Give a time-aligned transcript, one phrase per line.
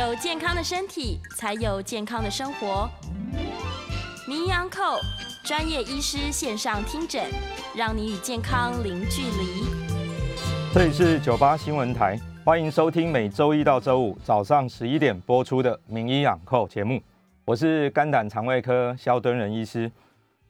[0.00, 2.88] 有健康的身体，才有健康的生活。
[4.26, 4.98] 名医安扣
[5.44, 7.22] 专业医师线上听诊，
[7.76, 9.66] 让你与健康零距离。
[10.72, 16.98] 这里是九八新闻台，欢迎收听每周一到周五早上十一点播出的名医养扣节目。
[17.44, 19.92] 我是肝胆肠胃科肖敦仁医师。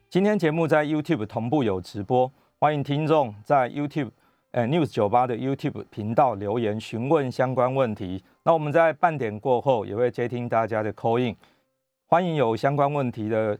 [0.09, 4.11] 今天节目在 YouTube 同步有直播，欢迎听众在 YouTube。
[4.53, 8.21] 呃，News 九八的 YouTube 频道留言询问相关问题。
[8.43, 11.37] 那我们在半点过后也会接听大家的 call in，
[12.07, 13.57] 欢迎有相关问题的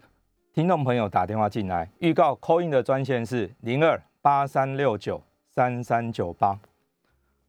[0.53, 1.89] 听众朋友打电话进来。
[2.01, 5.23] 预告 call in 的专线是零二八三六九
[5.55, 6.59] 三三九八。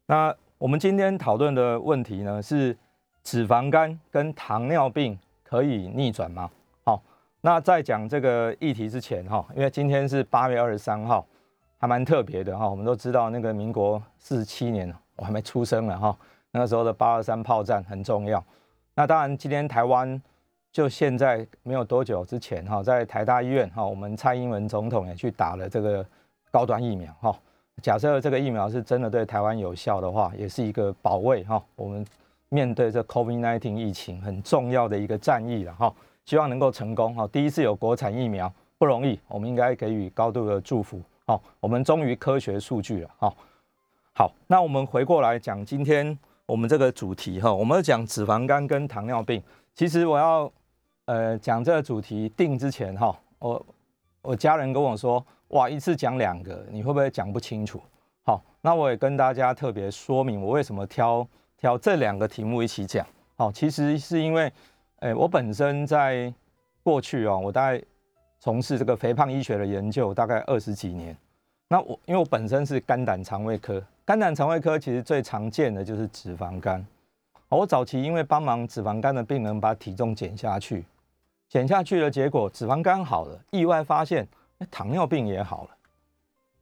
[0.06, 2.78] 那我们今天讨论的问题呢是
[3.24, 6.48] 脂肪肝跟糖尿病可以逆转吗？
[6.84, 7.02] 好，
[7.42, 11.26] 那在讲这个议题之前哈，因为今天是八月二十三号。
[11.82, 16.16] 还蛮特别的哈，我们都知道那个民国四十七年，我还没出生了哈。
[16.52, 18.44] 那个时候的八二三炮战很重要。
[18.94, 20.22] 那当然，今天台湾
[20.72, 26.06] 就现在没有多久之前哈，在台大医院哈，我们蔡英文总统也去打了这个
[26.52, 27.36] 高端疫苗哈。
[27.82, 32.06] 假设这个疫苗是真的对台湾有效的话，也是一个保卫哈我们
[32.50, 35.92] 面对这 COVID-19 疫情很重要的一个战役了哈。
[36.26, 37.28] 希望能够成功哈。
[37.32, 41.02] 第一次有国产疫苗不容易，我们应该给予高度的祝福。
[41.26, 43.10] 好，我们终于科学数据了。
[43.18, 43.36] 好，
[44.14, 49.42] 好，那我们回过来讲今天我们这个主题哈，我们讲脂肪肝跟糖尿病。
[49.76, 50.52] 其实我要
[51.06, 53.66] 呃讲这个主题定之前哈，我
[54.24, 57.80] 我家人跟我说，哇，一次讲两个，你会不会讲不清楚？
[58.24, 61.26] 好，那我也跟大家特别说明，我为什么挑
[61.56, 63.06] 挑这两个题目一起讲。
[63.36, 64.52] 好，其实是因为，
[65.00, 66.34] 哎，我本身在
[66.84, 67.82] 过去啊，我大概。
[68.44, 71.16] 从事这个肥胖医学的研究大概二十几年，
[71.68, 76.84] 那我因为我本身是肝胆肠胃科，肝胆肠胃科其实最常见的就是脂肪肝。
[77.50, 80.84] 我早期因为帮忙脂肪肝的病人把体重减下去，
[81.50, 84.28] 减下去的结果脂肪肝好了，意外发现
[84.72, 85.70] 糖尿病也好了。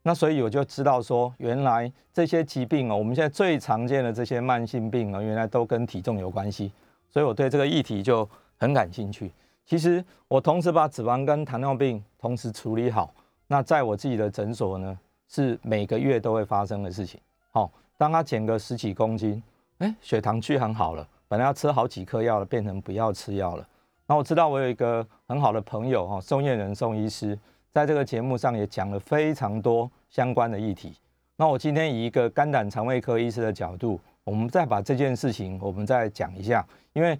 [0.03, 6.73] 那所以我就知道说，原来这些疾病哦，我们现在最常见的这些慢性病啊，原来都跟体重有关系，
[7.09, 9.31] 所以我对这个议题就很感兴趣。
[9.69, 13.13] 其实我同时把脂肪跟糖尿病同时处理好，
[13.45, 17.21] 那在我自己的诊所呢，是每个月都会发生的事情。
[17.51, 19.43] 好，当他减个十几公斤，
[19.77, 23.67] 哎，血糖趋很好了，本来要吃好几颗药了，变成不要吃药了。
[24.07, 27.37] 那我知道我有一个很好的朋友哈，宋燕人宋医师，
[27.71, 30.95] 在这个节目上也讲了非常多相关的议题。
[31.35, 37.15] 那我今天以一个肝胆肠胃科医师的角度，我们再把这件事情我们再讲一下，因为。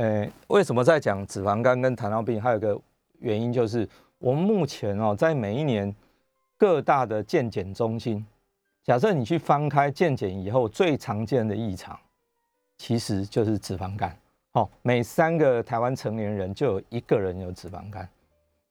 [0.00, 2.40] 呃，为什么在讲脂肪肝跟糖尿病？
[2.40, 2.80] 还有个
[3.18, 3.86] 原因就是，
[4.18, 5.94] 我们目前哦，在每一年
[6.56, 8.24] 各大的健检中心，
[8.82, 11.98] 假设你去翻开健检以后最常见的异常，
[12.78, 14.16] 其实就是脂肪肝。
[14.52, 18.08] 哦，每三个台湾成年人就有一个人有脂肪肝，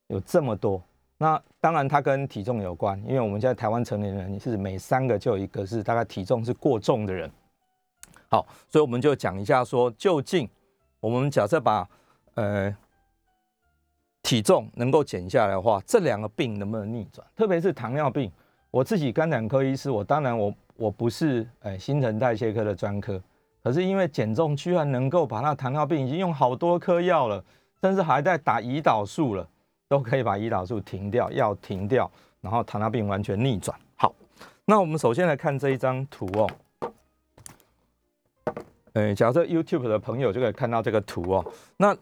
[0.07, 0.81] 有这么多。
[1.19, 7.29] 那当然它跟体重有关，因为我们现在台湾成年人是每三个就有一个是大概体重是过重的人。
[8.31, 10.49] 好，所以我们就讲一下说究竟。
[10.99, 11.87] 我们假设把
[12.35, 12.75] 呃
[14.21, 17.25] 体重能够减下来的话，这两个病能不能逆转？
[17.35, 18.31] 特别是糖尿病，
[18.69, 23.21] 我自己肝胆科医师，我当然我我不是呃新陈代谢科的专科，
[23.63, 27.43] 可是因为减重居然能够把那糖尿病已经用好多颗药了，
[27.81, 29.47] 甚至还在打胰岛素了，
[29.87, 32.11] 都可以把胰岛素停掉，药停掉，
[32.41, 33.75] 然后糖尿病完全逆转。
[33.95, 34.13] 好，
[34.65, 36.49] 那我们首先来看这一张图哦。
[38.99, 41.53] 呃，假设 YouTube 的朋友就可以看到这个图哦。
[41.77, 41.95] 那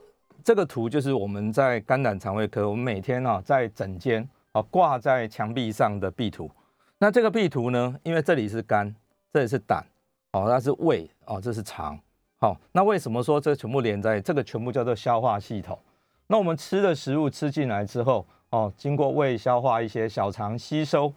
[0.44, 6.50] 这个图就是我们在肝胆肠胃科，我们每天呢在诊间啊挂在墙壁上的壁图。
[6.98, 8.96] 那这个壁图呢，因为这里是肝，
[9.32, 9.86] 这里是胆，
[10.32, 12.00] 哦，那是胃，哦，这是肠。
[12.40, 14.20] 好，那为什么说这全部连在？
[14.20, 15.78] 这个全部叫做消化系统。
[16.26, 21.14] 那我们吃的食物吃进来之后，哦，经过胃消化一些小肠吸收，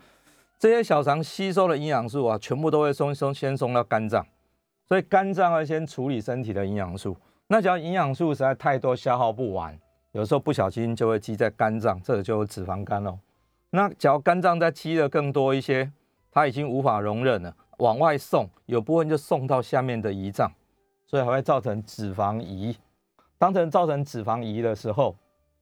[0.59, 4.27] 这些小肠吸收的营养素啊，全部都会送送先送到肝脏。
[4.91, 7.17] 所以肝脏要先处理身体的营养素，
[7.47, 9.79] 那只要营养素实在太多，消耗不完，
[10.11, 13.17] 有时候不小心就会积在肝脏，这就脂肪肝喽。
[13.71, 15.93] 那只要肝脏再积的更多一些，
[16.33, 20.51] 它已经无法容忍了，往外送，有部分就送到下面的胰脏，
[21.07, 22.77] 所以还会造成脂肪移。
[23.39, 25.15] 当成造成脂肪移的时候，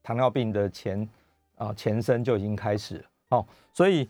[0.02, 1.06] 糖尿病的前
[1.56, 3.04] 啊前身就已经开始了。
[3.28, 4.08] 哦，所以。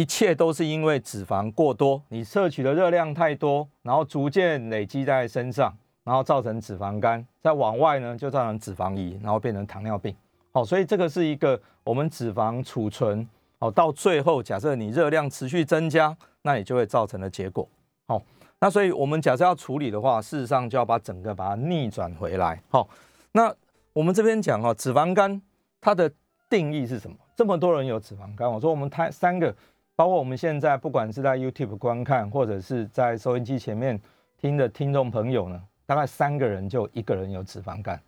[0.00, 10.16] 一切都是因为脂肪过多，你摄取的热量太多，然后逐渐累积在身上，然后造成脂肪肝，再往外呢就造成脂肪移，然后变成糖尿病。
[10.52, 17.68] 好，所以这个是一个我们脂肪储存，好到最后，假设你热量持续增加，那你就会造成的结果。
[18.06, 18.22] 好，
[18.58, 22.58] 那所以我们假设要处理的话，事实上就要把整个把它逆转回来。
[22.70, 22.88] 好，
[23.32, 23.54] 那
[23.92, 25.42] 我们这边讲哦，脂肪肝
[25.78, 26.10] 它的
[26.48, 27.14] 定义是什么？
[27.36, 29.54] 这么多人有脂肪肝，我说我们台三个，
[30.00, 34.00] 包括我们现在不管是在 YouTube 观看，或者是在收音机前面
[34.38, 38.00] 听的听众朋友呢，大概三个人就一个人有脂肪肝。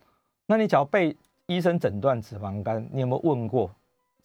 [0.46, 3.70] 那你只要被医生诊断脂肪肝，你有没有问过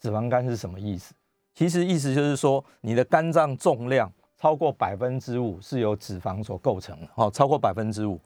[0.00, 1.12] 脂肪肝是什么意思？
[1.54, 7.08] 其实意思就是说，你的肝脏重量超过百分之五是由脂肪所构成的。
[7.14, 8.18] 好，超过百分之五，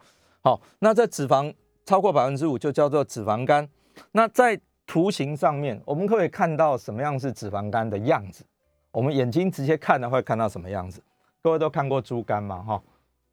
[0.45, 1.53] 好，那这脂肪
[1.85, 3.69] 超过百分之五就叫做脂肪肝。
[4.12, 4.56] 那在
[4.87, 8.45] 图形上面，我们可以看到什么样是脂肪肝的样子？
[8.93, 11.03] 我们眼睛直接看的会看到什么样子？
[11.43, 12.62] 各位都看过猪肝吗？
[12.62, 12.83] 哈，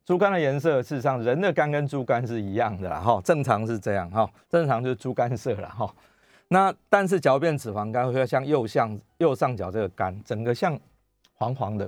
[0.04, 3.00] 猪肝的颜色事实上人的肝跟猪肝是一样的啦。
[3.00, 4.10] 哈，正常是这样。
[4.10, 5.70] 哈，正常就是猪肝色了。
[5.70, 5.94] 哈。
[6.48, 10.76] 那但是嚼变脂肪肝会像右向右上角这个肝，整个像
[11.36, 11.88] 黄黄的，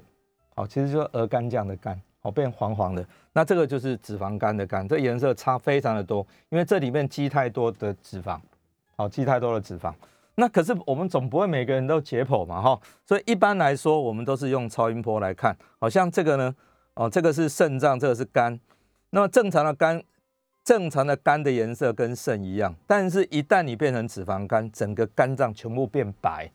[0.54, 3.04] 好，其实就是鹅肝酱的肝，好变黄黄的。
[3.34, 8.40] 那这个就是脂肪肝的肝，这颜色差非常的多，因为这里面积太多的脂肪，
[8.96, 9.92] 好积太多的脂肪。
[10.36, 16.56] 那可是我们总不会每个人都解剖嘛，哈，所以一般来说我们都是用超音波来看，好像这个呢，
[16.96, 18.60] 哦，这个是肾脏，这个是肝，
[19.10, 20.04] 那么正常的肝。
[20.64, 26.48] 正常的肝的颜色跟肾一样，但是一旦你变成脂肪肝，整个肝脏全部变白，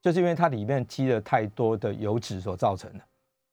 [0.00, 3.00] 就是因为它里面积了太多的油脂所造成的。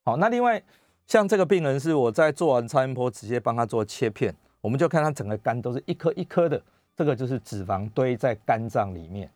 [0.06, 0.62] 好，那另外
[1.08, 4.32] 像这个病人是我在做完超音波直接帮他做切片，
[4.62, 6.62] 我们就看他整个肝都是一颗一颗的，
[6.96, 9.28] 这个就是脂肪堆在肝脏里面。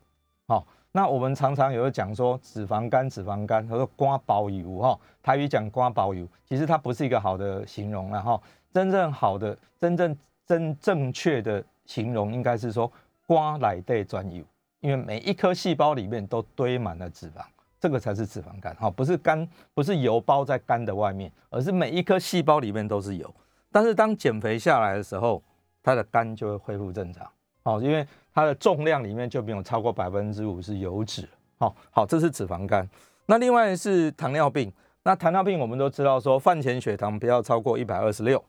[0.52, 8.38] 好，那我们常常有讲说脂肪肝，脂肪肝，他说瓜包油哈，台语讲瓜包油，其实它不是一个好的形容了哈，
[8.70, 10.16] 真正好的真正。
[10.44, 12.90] 真正确的形容应该是说
[13.26, 14.44] 瓜来对专油，
[14.80, 17.42] 因为每一颗细胞里面都堆满了脂肪，
[17.80, 18.74] 这个才是脂肪肝。
[18.74, 23.34] 哈，不是肝，不是油包在肝的外面，而是每一颗细胞里面都是油。
[23.70, 25.40] 但是当减肥下来的时候，
[25.80, 27.26] 它的肝就会恢复正常。
[27.62, 31.28] 好，因为它的重量里面就没有超过百分之五是油脂。
[31.58, 32.88] 好，好，这是脂肪肝。
[33.26, 34.72] 那另外是糖尿病。
[35.04, 38.42] 那糖尿病我们都知道说，饭前血糖不要超过一百二十六。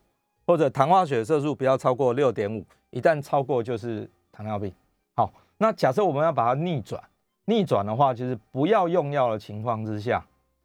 [0.45, 4.69] 或者糖化血色素不要超过六点五，一旦超过就是糖尿病。
[5.15, 7.01] 好，那假设我们要把它逆转，
[7.45, 10.21] 逆转的话就是不要用药的情况之下，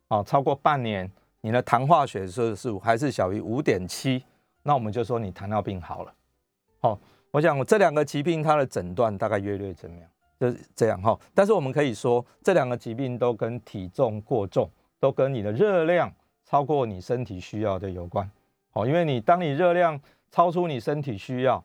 [0.09, 1.09] 好，超过半年
[1.43, 4.21] 你的糖化血色素还是小于五点七，
[4.65, 6.13] 那我们就说你糖尿病好了。
[6.81, 6.99] 好，
[7.31, 10.09] 我想我这两个疾病它的诊断大概约略怎么样？
[10.41, 11.19] 就是这样哈。
[11.35, 16.13] 但是我们可以说这两个疾病都跟体重过重，都跟你的热量
[16.45, 18.29] 超过你身体需要的有关。
[18.73, 21.63] 哦，因为你当你热量超出你身体需要，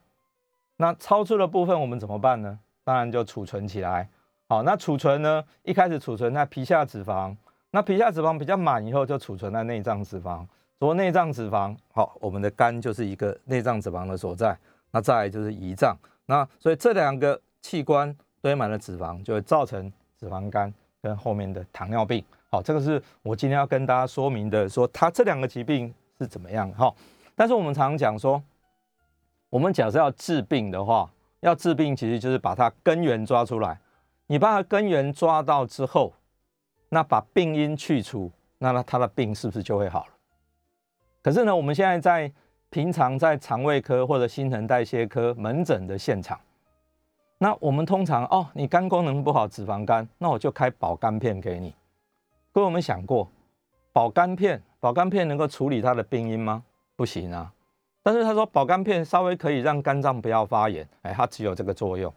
[0.77, 2.59] 那超出的部分我们怎么办呢？
[2.83, 4.09] 当然就储存起来。
[4.49, 5.43] 好，那储存呢？
[5.63, 7.35] 一开始储存在皮下脂肪，
[7.71, 10.45] 那皮下脂肪比较满以后就储存在内脏脂肪。
[10.79, 14.57] 说内脏脂肪，好，我们的肝就是一个内脏脂肪的所在。
[14.93, 15.97] 那再来就是胰脏，
[16.27, 22.23] 那所以这两个器官堆满了脂肪，就会造成脂肪肝跟后面的糖尿病。
[22.49, 25.93] 好，这个是我今天要跟大家说明的，说它这两个疾病。
[26.19, 26.93] 是怎么样哈？
[27.35, 28.41] 但是我们常常讲说，
[29.49, 33.77] 我们假设要治病的话，要治病其实就是把它根源抓出来。
[34.27, 36.13] 你把它根源抓到之后，
[36.89, 40.13] 那把病因去除，那那他的病是不是就会好了？
[41.23, 42.31] 可是呢，我们现在在
[42.73, 46.39] 平常在肠胃科或者新陈代谢科门诊的现场，
[47.37, 51.71] 那我们通常哦，你肝功能不好，脂肪肝，那我就开保肝片给你。
[52.51, 53.29] 各位有没有想过？
[53.91, 56.63] 保肝片，保肝片能够处理它的病因吗？
[56.95, 57.53] 不行啊。
[58.01, 62.11] 但是他说保肝片稍微可以让肝脏不要发炎，哎，它只有这个作用。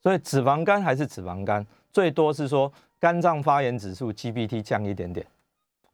[0.00, 5.26] 所以脂肪肝还是脂肪肝，最多是说肝脏发炎指数 GPT 降一点点。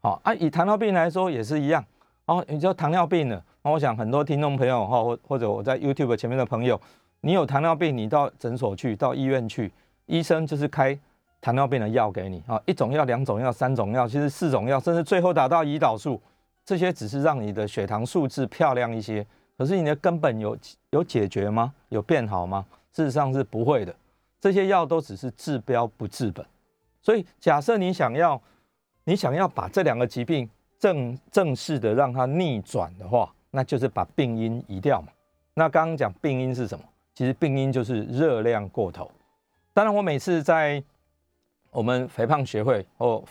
[0.03, 1.83] 好啊，以糖尿病来说也是一样。
[2.27, 6.81] 哦，你就糖尿病了，那我想很多听众朋友哈，或或者我在 YouTube 前面的朋友，
[7.21, 9.73] 你有糖尿病，你到诊所去，到医院去，
[10.07, 10.99] 医生就是开。
[11.45, 16.23] 糖尿病的药给你啊，一种药、两种药、三种药，其实四种药，甚至最后达到胰岛素，
[16.65, 19.27] 这些只是让你的血糖数字漂亮一些，
[19.59, 20.57] 可是你的根本有
[20.91, 21.75] 有解决吗？
[21.89, 22.65] 有变好吗？
[22.93, 23.93] 事实上是不会的，
[24.41, 26.47] 这些药都只是治标不治本。
[27.01, 28.41] 所以假设你想要，
[29.03, 35.09] 你想要把这两个疾病正正式的让它逆转的话，那就是把病因移掉嘛。
[35.55, 36.85] 那刚刚讲病因是什么？
[37.15, 39.09] 其实病因就是热量过头。
[39.75, 40.83] 当然，我每次在
[41.71, 43.23] 我们肥胖学会或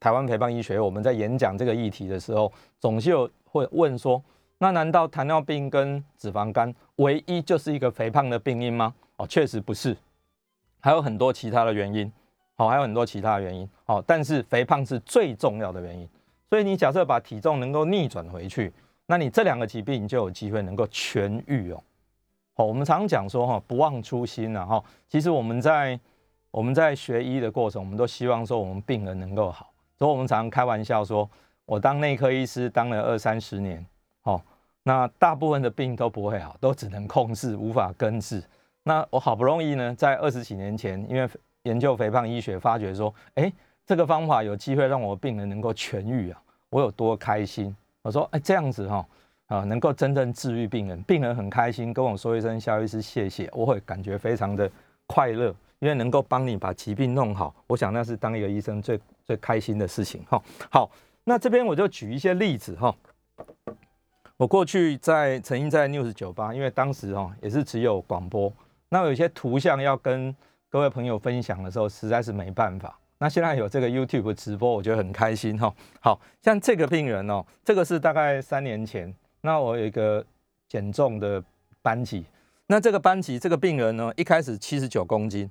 [0.00, 4.22] 台湾肥胖医学，我们在演讲这个议题的时候，总是有会问说：
[4.58, 8.94] 那难道糖尿病跟脂肪肝唯一就是一个肥胖的病因吗？
[9.16, 9.96] 哦，确实不是，
[10.80, 12.10] 还有很多其他的原因。
[12.56, 13.68] 好，还有很多其他的原因。
[13.84, 16.08] 好，但是肥胖是最重要的原因。
[16.48, 18.72] 所以你假设把体重能够逆转回去，
[19.06, 21.82] 那你这两个疾病就有机会能够痊愈哦。
[22.54, 24.82] 好，我们常常讲说哈，不忘初心呐哈。
[25.08, 25.98] 其实我们在
[26.50, 31.28] 我们在学医的过程，我们都希望说我们病人能够好，所以我们常常开玩笑说，
[31.66, 33.84] 我当内科医师当了二三十年，
[34.22, 34.40] 哦，
[34.82, 38.42] 那大部分的病都不会好，都只能控制，无法根治。
[38.82, 41.28] 那我好不容易呢，在二十几年前，因为
[41.64, 43.52] 研究肥胖医学，发觉说，哎，
[43.84, 47.76] 这个方法有机会让我病人能够痊愈啊，我有多开心。
[48.06, 49.06] 我说，哎，这样子哈，
[49.48, 54.70] 啊，能够真正治愈病人，病人很开心，跟我说一声肖医师谢谢，我会感觉非常的
[55.06, 55.54] 快乐。
[55.78, 60.42] 因为能够帮你把疾病弄好，我想那是当一个医生最最开心的事情哈。
[60.70, 60.90] 好，
[61.22, 62.94] 那这边我就举一些例子哈。
[64.38, 68.50] 我过去在曾经在 News 酒吧，因为当时哈也是只有广播，
[68.88, 70.34] 那有些图像要跟
[70.70, 72.98] 各位朋友分享的时候，实在是没办法。
[73.18, 75.74] 那现在有这个 YouTube 直播，我觉得很开心哈。
[76.00, 80.24] 好像这个病人哦，这个是大概三年前，那我有一个
[80.68, 81.42] 减重的
[81.82, 82.24] 班级，
[82.66, 85.50] 那这个班级这个病人呢，一开始七十九公斤。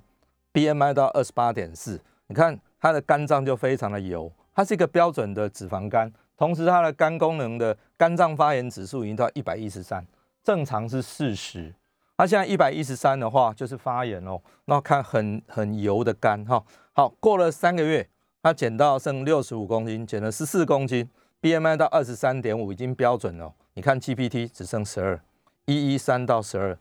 [0.52, 10.02] BMI 到二十八点四，你看他的肝脏就非常的油，他是一个标准的脂肪肝，同时他的肝功能的肝脏发炎指数已经到一百一十三，
[10.42, 11.74] 正常是四十，
[12.16, 16.64] 它现在一百一十三的话就是发炎哦，那看很很油的肝哈。
[16.92, 18.08] 好，过了三个月，
[18.42, 21.08] 他减到剩六十五公斤，减了十四公斤
[21.42, 25.20] ，BMI 到二十三点五已经标准了，你看 GPT 只剩十二，
[25.66, 26.78] 一一三到十二，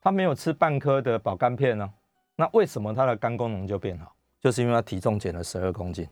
[0.00, 1.90] 他没有吃半颗的保肝片呢。
[2.36, 4.14] 那为什么他的肝功能就变好？
[4.40, 6.08] 就是因为他体重减了十二公斤。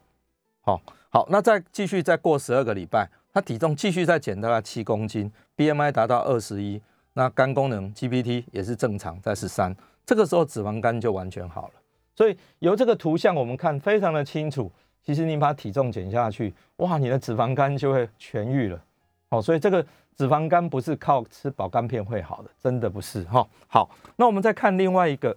[0.61, 6.83] 好，好，那再继续再过十二个礼拜，他体重继续再减到了七公斤，BMI 达到二十一，
[7.19, 9.75] 那肝功能 GPT 也是正常在十三，
[10.07, 11.73] 这个时候脂肪肝就完全好了。
[12.15, 14.71] 所以由这个图像我们看非常的清楚，
[15.03, 18.81] 其实你把体重减下去，哇，你的脂肪肝就会痊愈了。
[19.31, 19.85] 哦，所以这个
[20.17, 23.45] 脂肪肝不是靠吃保肝片会好的，真的不是哈。
[23.67, 25.37] 好，那我们再看另外一个。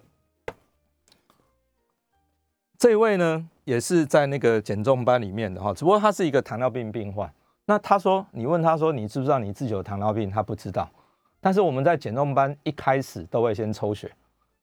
[2.78, 7.28] 这位呢，也是在那个减重班里面的哈，只不过他是一个糖尿病病患。
[7.64, 10.30] 那他说，你问他说，你知不知道你自己有糖尿病？
[10.30, 10.88] 他不知道。
[11.44, 14.08] 但是我们在减重班一开始都会先抽血，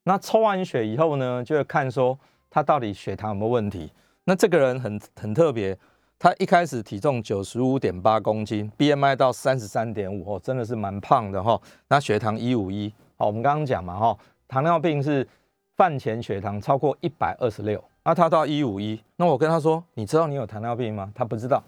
[0.04, 2.18] 那抽完血以后呢，就会看说
[2.50, 3.92] 他到底血糖有没有问题。
[4.24, 5.78] 那这个人很很特别，
[6.18, 11.60] 他一开始体重九十五点八公斤，BMI 到三十三点五哦，真的是蛮胖的哈。
[11.90, 14.18] 那血糖一五一，好，我们刚刚讲嘛哈，
[14.48, 15.28] 糖尿病是
[15.76, 17.84] 饭前血糖超过一百二十六。
[18.06, 21.12] 那他到一五一，那我跟他说，你知道你有糖尿病吗？
[21.14, 21.62] 他不知道。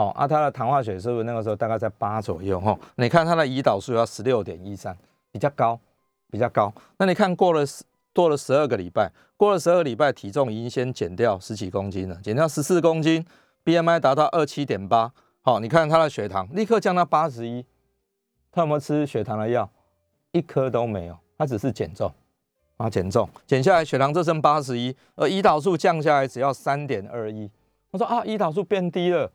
[0.00, 2.58] 哦，啊，他的糖化血是不是那个时候大概在八左右？
[2.58, 4.96] 哈，你看他的胰岛素要十六点一三，
[5.30, 5.78] 比较高，
[6.30, 6.72] 比较高。
[6.96, 13.22] 那你看过了十过了十二个礼拜，过了十二个礼拜，体重已经先减掉十几公斤了，减掉十四公斤
[13.62, 15.12] ，BMI 达到二七点八。
[15.42, 17.62] 好，你看他的血糖立刻降到八十一。
[18.50, 19.68] 他有没有吃血糖的药？
[20.32, 22.10] 一颗都没有，他只是减重。
[22.78, 27.50] 啊，减重减下来，血糖只剩八十一，而胰岛素降下来只要三点二一。
[27.90, 29.30] 我说啊，胰岛素变低了，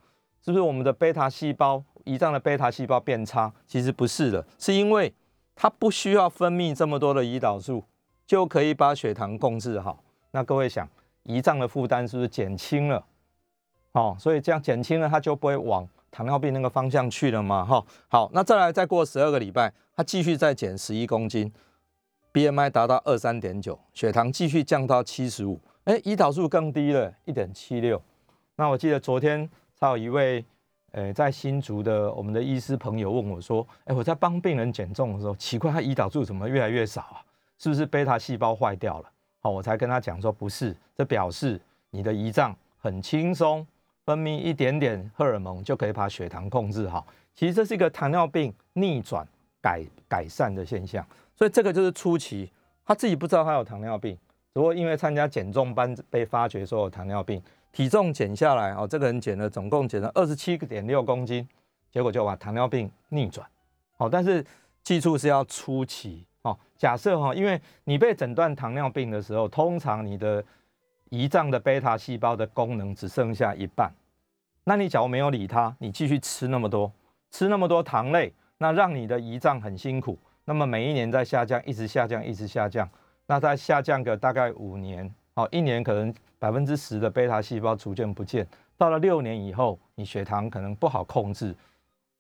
[0.45, 3.51] 是不是我们的贝塔细胞胰脏的贝塔细胞变差？
[3.65, 5.11] 其实不是的，是因为
[5.55, 7.83] 它不需要分泌这么多的胰岛素，
[8.27, 10.03] 就可以把血糖控制好。
[10.29, 10.87] 那各位想，
[11.23, 13.03] 胰脏的负担是不是减轻了？
[13.93, 17.65] 哦，所以这样减轻了，它就不会往糖尿病那个方向去了嘛？
[17.65, 21.51] 哈，好，那再来再过十二个礼拜，它继续再减十一公斤。
[22.31, 27.99] BMI 达到二三点九，血糖继续降到七十五，哎，胰岛素更低了，一点七六。
[28.57, 29.49] 那我记得昨天
[29.79, 30.44] 还有一位，
[30.91, 37.22] 呃，在新竹的我们的医师朋友问我说，哎，我在帮病人减重的时候，奇怪他胰岛素怎么越来越少啊？
[37.58, 39.10] 是不是贝塔细胞坏掉了？
[39.39, 43.65] 好，我才跟他讲说，不是，这表示你的胰脏很轻松，
[44.05, 47.05] 分泌一点点荷尔蒙就可以把血糖控制好。
[47.34, 49.27] 其实这是一个糖尿病逆转
[49.62, 51.05] 改改善的现象。
[51.36, 52.50] 所以这个就是初期，
[52.86, 54.17] 他自己不知道他有糖尿病，
[54.53, 57.41] 只不过因为参加减重班被发觉说有糖尿病，
[57.75, 61.46] 体重减下来哦，这个人减了总共减了二十七点六公斤，
[61.91, 63.46] 结果就把糖尿病逆转。
[63.98, 64.41] 好，但是
[64.82, 66.58] 记住是要初期哦。
[66.77, 70.41] 假设哈，因为你被诊断糖尿病的时候，通常你的
[71.10, 73.91] 胰脏的贝塔细胞的功能只剩下一半，
[74.63, 76.89] 那你假如没有理它，你继续吃那么多，
[77.32, 80.17] 吃那么多糖类，那让你的胰脏很辛苦。
[80.46, 82.89] 那么每一年在下降，一直下降，一直下降。
[83.27, 88.48] 那在下降个大概五年，好，一年可能百分之十的贝塔细胞逐渐不见。
[88.77, 91.54] 到了六年以后，你血糖可能不好控制，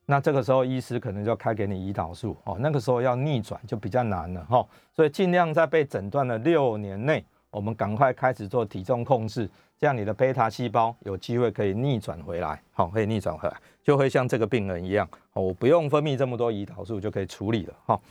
[0.05, 4.67] 那这个时候医师可能就开给你胰岛素，哦，那个时候要逆转就比较难了，哈。
[4.93, 18.01] 所以尽量在被诊断的六年内，我们赶快开始做体重控制，这样你的贝塔细胞有机会可以逆转回来，好，可以逆转回来，就会像这个病人一样，哦我不用分泌这么多胰岛素就可以处理了，哈，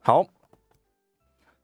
[0.00, 0.24] 好。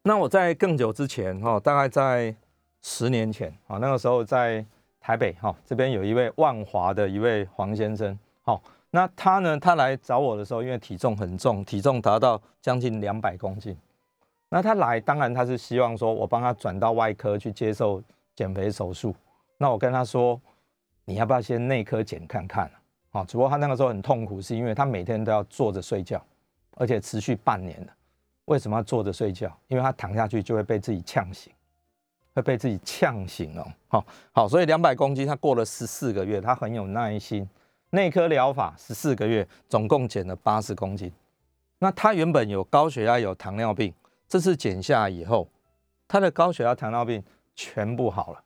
[0.04, 2.34] 那我在更久之前，哈，大概在
[2.82, 4.64] 十年前，啊，那个时候在
[5.00, 13.76] 台北，哈，这边有一位万华的一位黄先生，好，那他呢，他来找我的时候，因为体重很重，体重达到将近两百公斤，
[14.48, 18.02] 那他来，当然他是希望说我帮他转到外科去接受
[18.34, 19.14] 减肥手术。
[19.56, 20.40] 那我跟他说，
[21.04, 22.70] 你要不要先内科检看看？
[23.12, 26.20] 啊，只不过他那个时候很痛苦，是因为他每天都要坐着睡觉，
[26.76, 27.92] 而且持续半年了。
[28.46, 29.56] 为什么要坐着睡觉？
[29.68, 31.52] 因为他躺下去就会被自己呛醒，
[32.34, 33.66] 会被自己呛醒哦。
[33.88, 37.48] 好，好，所以两百公斤，他过了十四个月，他很有耐心。
[37.90, 41.12] 内科疗法十四个月，总共减了八十公斤。
[41.78, 43.92] 那他原本有高血压、有糖尿病，
[44.28, 45.46] 这次减下以后，
[46.08, 47.22] 他的高血压、糖尿病
[47.54, 48.42] 全部好了，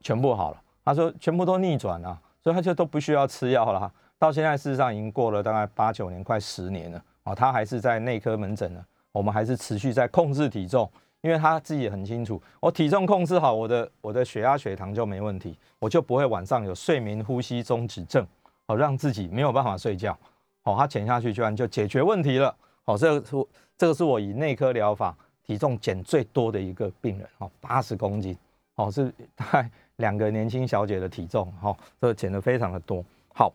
[0.00, 0.62] 全部好了。
[0.84, 3.92] 他说全部都逆转了，所以他就都不需要吃药了。
[4.18, 8.84] 到现在事实上已经过了大概八九年，快十年了啊，他还是在内科门诊呢。
[9.10, 10.90] 我们还是持续在控制体重，
[11.22, 18.26] 因为他自己很清楚，我体重控制好，我的我的血压、血糖就没问题，我就不会晚上有睡眠呼吸中止症，
[18.66, 20.18] 好让自己没有办法睡觉。
[20.62, 22.54] 好，他减下去居然就解决问题了。
[22.84, 23.46] 好，这个是
[23.78, 28.36] 这个是我以内科疗法体重减最多的一个病人，哦，八十公斤，
[28.74, 33.04] 哦，是大概两个年轻小姐的体重，哈，这减的非常的多。
[33.32, 33.52] 好，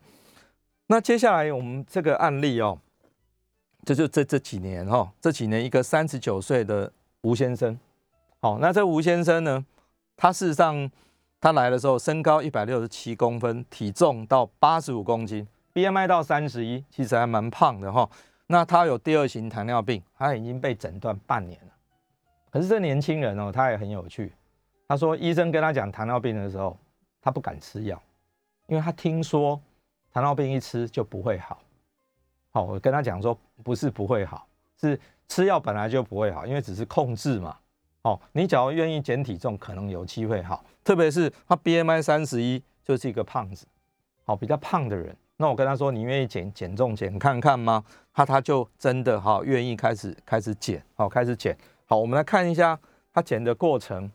[0.88, 2.80] 那接下来我们这个案例哦。
[3.86, 7.78] 这就这这几年哈，这几年一个三十九岁的吴先生，
[8.40, 9.66] 好，那这吴先生呢，
[10.16, 10.90] 他事实上
[11.42, 18.10] 他来的时候身高一百六十七公分，体重到八十五公斤，BMI 到三十一，其实还蛮胖的哈。
[18.48, 21.74] 那他有第二型糖尿病，他已经被诊断半年了。
[22.50, 24.34] 可是这年轻人哦，他也很有趣。
[24.88, 26.78] 他说医生跟他讲糖尿病的时候，
[27.22, 28.02] 他不敢吃药，
[28.68, 29.60] 因为他听说
[30.14, 31.60] 糖尿病一吃就不会好。
[32.52, 34.48] 好，我跟他讲说，不是不会好，
[34.80, 37.58] 是吃药本来就不会好，因为只是控制嘛。
[38.04, 40.64] 哦，你只要愿意减体重，可能有机会好。
[40.84, 43.66] 特别是他 BMI 三十一，就是一个胖子，
[44.24, 45.16] 好，比较胖的人。
[45.36, 47.84] 那我跟他说，你愿意减减重减看看吗？
[48.14, 51.56] 他他就真的好愿意开始开始减，好开始减。
[51.86, 52.80] 好，我们来看一下
[53.14, 54.10] 他减的过程。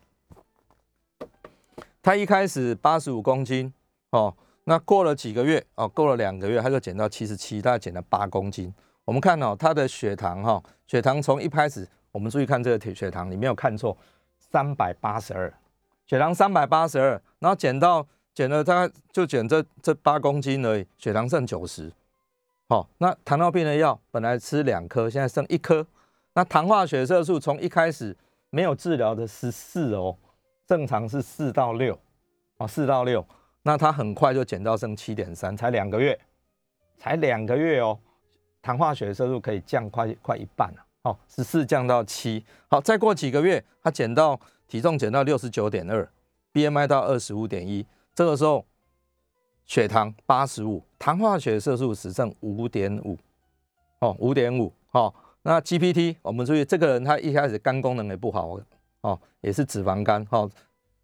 [2.02, 3.72] 他一开始八十五公斤，
[4.10, 4.34] 哦。
[4.64, 8.72] 那过了几个月哦，过了两个月，他就减到七十七，大概减了八公斤。
[9.04, 13.96] 我们看哦，他的血糖哈，血糖从一开始，我们注意看这个血糖，你没有看错，
[14.38, 15.52] 三百八十二，
[16.06, 21.90] 血糖三百八十二，然后减到减了大概就减这这八公斤而已，血糖剩九十。
[22.68, 25.86] 好，那糖尿病的药本来吃两颗，现在剩一颗。
[26.34, 28.16] 那糖化血色素从一开始
[28.50, 30.16] 没有治疗的十四哦，
[30.66, 31.98] 正常是四到六，
[32.56, 33.26] 哦，四到六。
[33.64, 36.18] 那他很快就减到剩七点三，才两个月，
[36.96, 37.98] 才两个月哦，
[38.62, 46.08] 糖化血色素可以降快快一半了，哦，十四降到七，好，再过几个月，他减到体重减到六十九点二
[46.54, 48.64] ，BMI 到二十五点一，这个时候
[49.66, 53.18] 血糖八十五，糖化血色素只剩五点五，
[53.98, 58.58] 哦，五点五，哦，那 GPT 我们注意，这个人他一开始肝功能也不好，
[59.00, 60.48] 哦，也是脂肪肝，哦，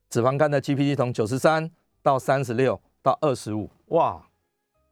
[0.09, 1.71] 脂肪肝的 GPT 从九十三。
[2.01, 4.25] 到三十六到二十五，哇！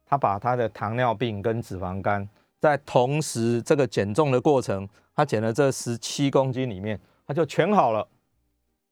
[0.05, 2.27] 他把他的糖尿病跟脂肪肝
[2.59, 8.07] 在同时这个减重的过程，他减了这十七公斤里面，他就全好了。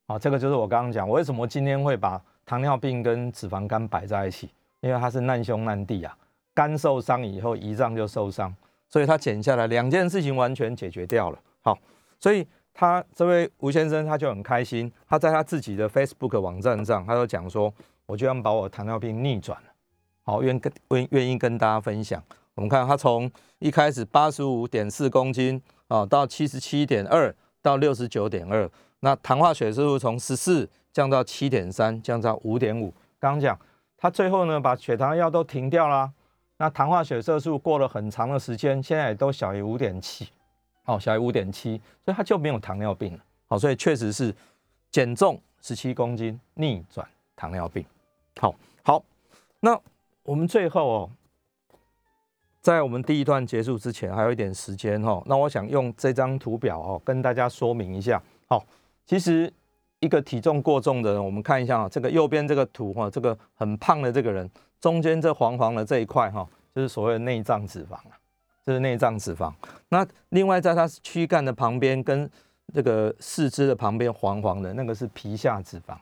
[0.08, 4.49] 好，这个就是我刚刚讲，我为什么今天会把糖尿病跟脂肪肝摆在一起，
[4.82, 6.17] 因为它是难兄难弟啊。
[6.54, 8.56] 肝受伤以后，胰脏就受伤，
[8.88, 11.39] 所以他减下来两件事情完全解决掉了。
[11.62, 11.78] 好，
[12.19, 17.73] 所以他这位吴先生他就很开心，他在他自己的 Facebook 网站上，他就讲说。
[18.08, 19.67] 我就要把我糖尿病逆转了，
[20.21, 22.21] 好，愿跟愿愿意跟大家分享。
[22.55, 28.69] 我们看他从一开始八十五点四公斤啊，到七十七点二，到六十九点二，
[29.01, 32.93] 那糖化血色素从十四降到七点三，降到五点五。
[33.19, 33.59] 刚刚讲
[33.97, 36.09] 他最后呢，把血糖药都停掉了，
[36.57, 40.29] 那糖化血色素过了很长的时间，现在也都小于五点七，
[40.85, 43.19] 哦，小于五点七，所以他就没有糖尿病了。
[43.47, 44.33] 好，所以确实是
[44.89, 47.85] 减重十七公斤逆转糖尿病。
[48.39, 49.03] 好好，
[49.59, 49.77] 那
[50.23, 51.09] 我们最后哦，
[52.65, 55.21] 在我们第一段结束之前，还有一点时间哈。
[55.28, 58.19] 那我想用这张图表哦，跟大家说明一下。
[58.47, 58.65] 好，
[59.06, 59.54] 其实
[59.99, 64.49] 一个体重过重的人，我们看一下啊，这个右边这个图哈，这个很胖的这个人，
[64.82, 68.17] 中间这黄黄的这一块哈，就是所谓的内脏脂肪啊，
[68.65, 69.54] 这是内脏脂肪。
[69.89, 72.28] 那另外在他躯干的旁边跟
[72.73, 75.95] 这个四肢的旁边黄黄的那个是皮下脂肪，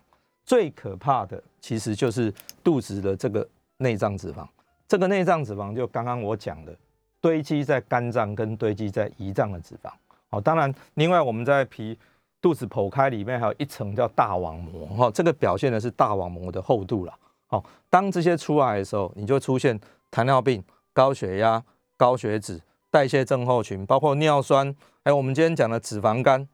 [0.46, 3.46] 最可怕的其实就是肚子的这个
[3.80, 4.48] 内脏脂肪。
[4.94, 6.78] 这个内脏脂肪就刚刚我讲的，
[7.20, 9.90] 堆积在肝脏跟堆积在胰脏的脂肪。
[10.30, 11.98] 好，当然另外我们在皮
[12.40, 17.18] 肚子剖开里面还有一层叫大网膜，哈，这个表现的是大网膜的厚度了。
[17.48, 19.80] 好，当这些出来的时候，你就出现
[20.12, 21.64] 糖尿病、高血压、
[21.98, 26.48] 高血脂、代谢症候群，包括尿酸，还有我们今天讲的脂肪肝。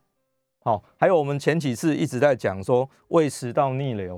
[0.63, 4.15] 好，还有我们前几次一直在讲说胃食道逆流，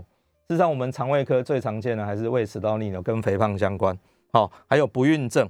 [0.48, 3.98] 事实上我们肠胃科最常见的还是胃食道逆流跟肥胖相关。
[4.32, 5.50] 好，还有不孕症，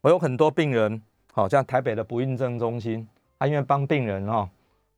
[0.00, 3.06] 我有很多病人，好像台北的不孕症中心，
[3.38, 4.48] 他因为帮病人哈。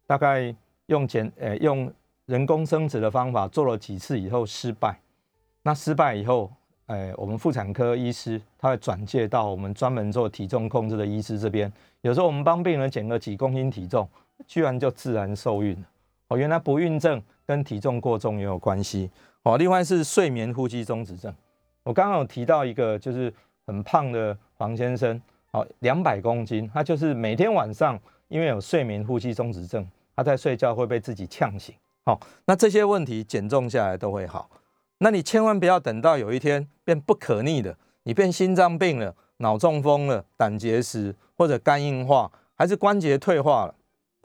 [0.09, 0.55] 大概
[0.87, 1.93] 用减呃用
[2.27, 4.97] 人工生殖的方法做了几次以后失败，
[5.63, 6.53] 那失败以后，
[6.87, 11.73] 哎，我们妇产科医师他会转介到我们专门做体重控制的医师这边。
[12.03, 14.09] 有时候我们帮病人减个几公斤体重，
[14.47, 15.89] 居然就自然受孕了。
[16.29, 19.11] 哦，原来不孕症跟体重过重也有关系。
[19.43, 21.35] 哦，另外是睡眠呼吸中止症。
[21.87, 23.33] 我刚刚有提到一个就是
[23.65, 25.21] 很胖的黄先生，
[25.53, 27.97] 哦，两百公斤，他就是每天晚上
[28.27, 29.87] 因为有睡眠呼吸中止症。
[30.17, 31.75] 他在睡觉会被自己呛醒，
[32.07, 34.49] 好，那这些问题减重下来都会好。
[34.97, 43.75] 那你千万不要等到有一天变不可逆的，你变心脏病了、脑中风了、胆结石或者肝硬化，还是关节退化了，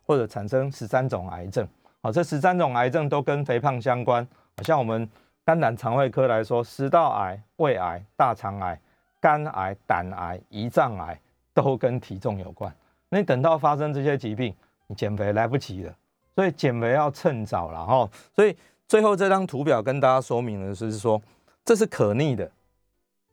[0.05, 1.67] 或者产生十三种癌症。
[2.01, 4.25] 好，这十三种癌症都跟肥胖相关。
[4.63, 5.09] 像我们
[5.43, 8.79] 肝胆肠胃科来说，食道癌、胃癌、大肠癌、
[9.19, 11.19] 肝癌、胆癌、胰脏癌
[11.53, 12.73] 都跟体重有关。
[13.09, 14.55] 那你等到发生这些疾病，
[14.87, 15.93] 你减肥来不及了，
[16.35, 18.09] 所以减肥要趁早了哈。
[18.35, 18.55] 所以
[18.87, 21.21] 最后这张图表跟大家说明的是说，
[21.65, 22.49] 这是可逆的，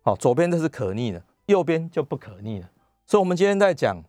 [0.03, 2.69] 好，左边这是可逆的，右边就不可逆了。
[3.07, 4.03] 所以，我们今天在讲，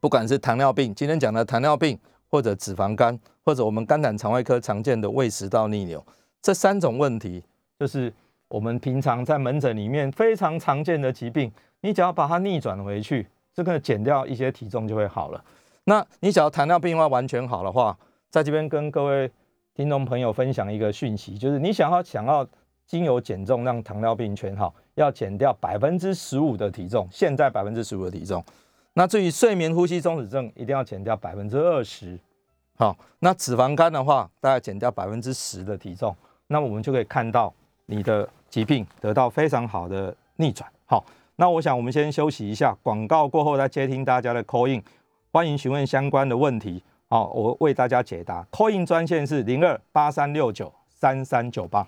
[0.00, 1.98] 不管是糖尿病，今天讲的糖尿病，
[2.28, 6.04] 或者脂肪肝，或者我们肝胆肠胃科常见的胃食道逆流，
[6.44, 7.42] 这三种问题，
[7.78, 8.12] 就是
[8.48, 11.50] 我们平常在门诊里面非常常见的疾病。
[11.80, 15.42] 你只要把它逆转回去，这个减掉一些体重就会好了。
[15.84, 17.96] 那你想要糖尿病要完全好的话，
[18.28, 19.30] 在这边跟各位
[19.74, 22.46] 听众朋友分享一个讯息，就是你想要想要
[22.86, 28.44] 经由减重让糖尿病全好，要减掉百分之十五的体重，现在百分之十五的体重。
[28.92, 32.20] 那至于睡眠呼吸中止症，一定要减掉百分之二十。
[32.76, 36.14] 好，那脂肪肝的话，大概减掉百分之十的体重，
[36.48, 37.52] 那我们就可以看到
[37.86, 40.70] 你的疾病得到非常好的逆转。
[40.86, 41.04] 好，
[41.36, 44.82] 那我想我们先休息一下，广告过后再接听大家的 call in。
[45.32, 48.46] 欢迎询问相关的问题，好，我为大家解答。
[48.52, 51.84] call in 专线是零二八三六九三三九八。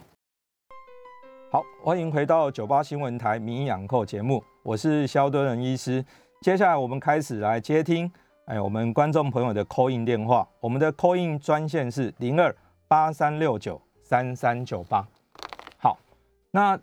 [1.53, 6.05] 好，欢迎回到九八新闻台名医养扣节目，我是肖敦仁医师。
[6.41, 8.11] 接下来我们开始来接听，
[8.47, 10.47] 哎，我们观众朋友的 call in 电话。
[10.59, 12.55] 我们的 call in 专线是零二
[12.89, 15.05] 八三六九三三九八。
[15.79, 15.99] 好，
[16.53, 16.79] 那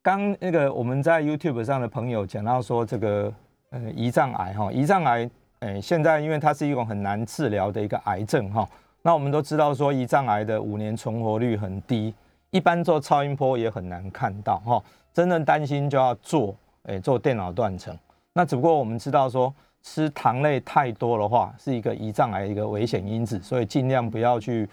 [0.00, 3.30] 刚那个我们在 YouTube 上的朋友讲到说，这个
[3.68, 5.30] 呃胰脏癌哈，胰脏癌。
[5.60, 8.68] 哎，现在因为它是一种很难治疗的一个癌症哈，
[9.02, 12.12] 那我们都知道说胰脏癌的五年存活率很低，
[12.50, 14.82] 一般做超音波也很难看到哈，
[15.12, 17.96] 真正担心就要做哎做电脑断层。
[18.32, 24.68] 那只不过我们知道说吃糖类太多的话是一个胰脏癌一个危险因子，所以尽量不要去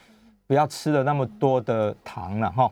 [0.50, 2.72] 不要吃了那么多的糖了哈。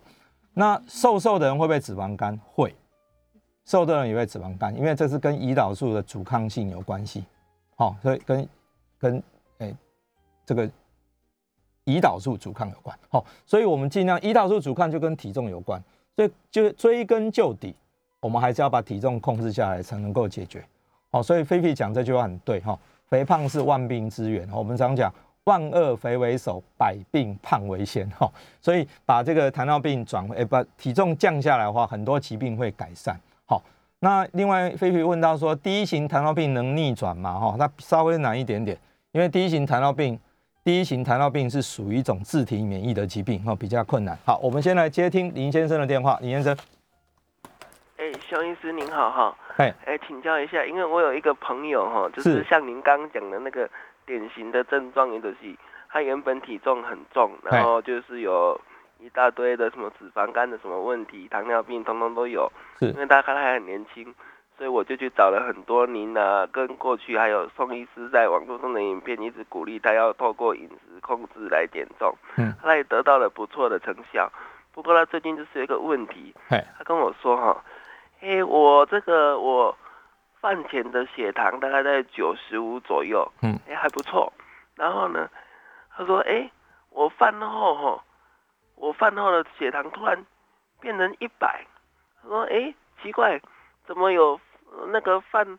[0.56, 2.36] 那瘦瘦的人会不会脂肪肝？
[2.56, 2.76] 会，
[3.66, 7.24] 瘦的人也会脂肪肝，因为这是跟胰岛素的阻抗性有关系。
[7.76, 8.50] 好，所以跟
[8.98, 9.24] 跟
[9.60, 9.76] 诶
[10.44, 10.68] 这个
[11.86, 12.98] 胰岛素阻抗有关。
[13.10, 15.80] 好，所以我们尽量胰岛素阻抗就跟体重有关，
[16.16, 17.76] 所以就追根究底，
[18.20, 20.66] 我们还是要把体重控制下来才能够解决。
[21.12, 24.50] 好，所以菲菲讲这句话很对哈，肥胖是万病之源。
[24.52, 25.13] 我们常讲
[25.47, 28.07] 万恶肥为首，百病胖为先。
[28.10, 28.29] 哈，
[28.60, 33.17] 所以把这个糖尿病转诶把体重降下来的话，很多疾病会改善。
[33.45, 33.63] 好。
[33.99, 37.33] 那另外，菲菲问到说，第一型糖尿病能逆转吗？
[37.39, 38.77] 哈，那稍微难一点点，
[39.12, 40.19] 因为第一型糖尿病，
[40.63, 44.15] 第一型糖尿病是属于一种自体免疫的疾病，哈，比较困难。
[44.23, 46.19] 好，我们先来接听林先生的电话。
[46.21, 46.55] 林先生，
[47.97, 53.67] 哎，肖医师您好，哈，哎，哎，请教一下，因为我有一个朋友，哈，就是像您刚刚讲的那个
[54.08, 55.36] 典型的症状，也就是
[55.89, 58.60] 他原本体重很重，然后就是有。
[59.00, 62.52] 一大堆的什么脂肪肝的什么问题，糖尿病通通都有。
[62.80, 64.04] 是，因为大家看他还很年轻，
[64.58, 72.12] 所以我就去找了很多您啊，跟过去还有宋医师在网络上的影片，一直鼓励他要透过饮食控制来减重。
[72.38, 74.28] 嗯，他也得到了不错的成效。
[74.74, 77.63] 不过他最近就是有一个问题，他跟我说哈，
[78.22, 79.78] 哎，我这个我
[80.39, 84.32] 饭前的血糖大概在九十五左右，嗯，哎还不错。
[84.76, 85.30] 然后呢，
[85.95, 86.50] 他说：“哎，
[86.91, 88.04] 我饭后哈，
[88.76, 90.26] 我饭后的血糖突然
[90.80, 91.65] 变成一百。”
[92.21, 93.41] 他说：“哎，奇怪，
[93.86, 94.39] 怎么有
[94.89, 95.58] 那个饭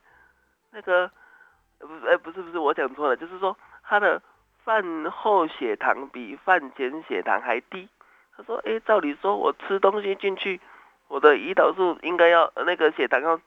[0.71, 1.11] 那个？
[1.81, 4.21] 不，哎，不是不是，我讲错了，就是说他的
[4.65, 7.89] 饭后血糖比饭前血糖还低。”
[8.37, 10.61] 他说：“哎，照理说我吃东西进去，
[11.09, 13.41] 我的胰岛素应该要那个血糖要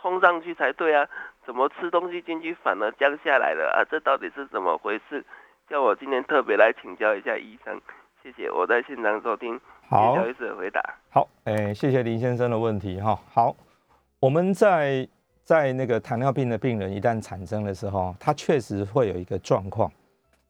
[0.00, 1.08] 冲上去才对啊，
[1.44, 3.84] 怎么吃东西进去反而降下来了啊？
[3.90, 5.24] 这到底是怎么回事？
[5.68, 7.80] 叫我今天特别来请教一下医生，
[8.22, 8.50] 谢谢。
[8.50, 10.80] 我在现场收听好，小医师的回答。
[11.10, 13.18] 好，哎，谢谢林先生的问题哈。
[13.32, 13.56] 好，
[14.20, 15.08] 我们在
[15.42, 19.90] 在那个糖尿病的病人一旦产生的时候，他确实会有一个状况，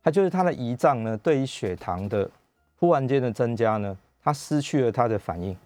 [0.03, 2.31] 他就是他的胰脏呢，对于血糖的。
[2.79, 5.57] 忽然间的增加呢，他失去了他的反应。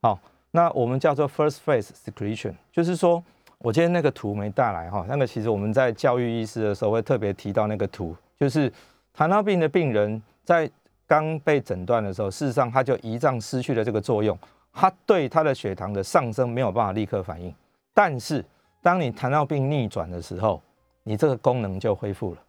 [0.00, 0.16] 好，
[0.52, 3.22] 那我们叫做 first phase secretion，就是说
[3.58, 8.72] 我今天那个图没带来哈，那个其实我们在教育医师的时候会特别提到那个图，就是
[9.14, 10.70] 糖尿病的病人在
[11.06, 14.38] 刚被诊断的时候，事实上他就胰脏失去了这个作用，
[14.72, 17.54] 他对他的血糖的上升没有办法立刻反应。
[17.94, 18.44] 但是
[18.82, 20.60] 当你糖尿病逆转的时候，
[21.02, 22.40] 你这个功能就恢复了。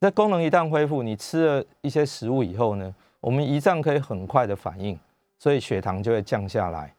[0.00, 4.98] 这功能一旦恢复，你吃了一些食物以后呢，我们胰脏可以很快的反应，
[5.38, 6.90] 所以血糖就会降下来。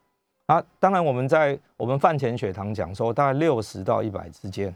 [0.52, 4.76] 啊，当然我们在我们饭前血糖讲说大概六十到一百之间，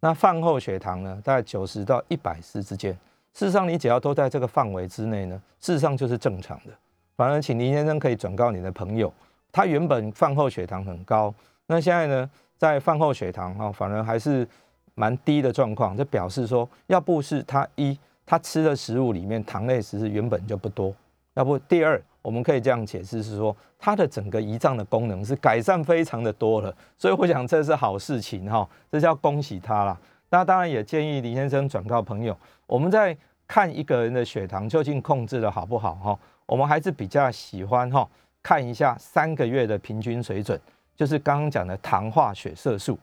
[0.00, 2.90] 那饭后血糖呢，大概九十到一百四之间。
[3.34, 6.72] 事实上，你只要都在这个范围之内呢，事实上就是正常的。
[7.18, 9.12] 反而，请林先生可以转告你的朋友，
[9.52, 11.34] 他原本饭后血糖很高，
[11.66, 14.48] 那现在呢，在饭后血糖哈，反而还是。
[14.96, 20.94] 蛮低的状况，这表示说，要不是他一他吃的食物里面糖类其实原本就不多，
[21.34, 30.00] 要不第二，我们可以这样解释是说，他的整个胰脏的功能是改善非常的多了，所以我想这是好事情哈，这是要恭喜他了。
[30.30, 32.34] 那当然也建议李先生转告朋友，
[32.66, 33.14] 我们在
[33.46, 38.08] 看一个人的血糖究竟控制的好不好哈，我们还是比较喜欢哈
[38.42, 40.58] 看一下三个月的平均水准，
[40.96, 42.98] 就是刚刚讲的糖化血色素。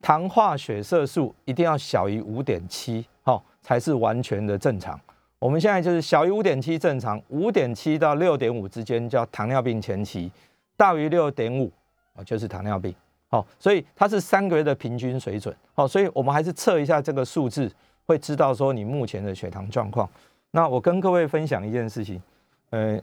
[0.00, 4.98] 糖化血色素一定要小于五点七，哈，才是完全的正常。
[5.42, 10.30] 我们现在就是小于五点七正常，五点七到六点五之间叫糖尿病前期，
[10.76, 11.68] 大于六点五
[12.14, 12.94] 啊就是糖尿病。
[13.26, 15.52] 好，所以它是三个月的平均水准。
[15.74, 17.68] 好，所以我们还是测一下这个数字，
[18.06, 20.08] 会知道说你目前的血糖状况。
[20.52, 22.22] 那我跟各位分享一件事情，
[22.70, 22.96] 呃，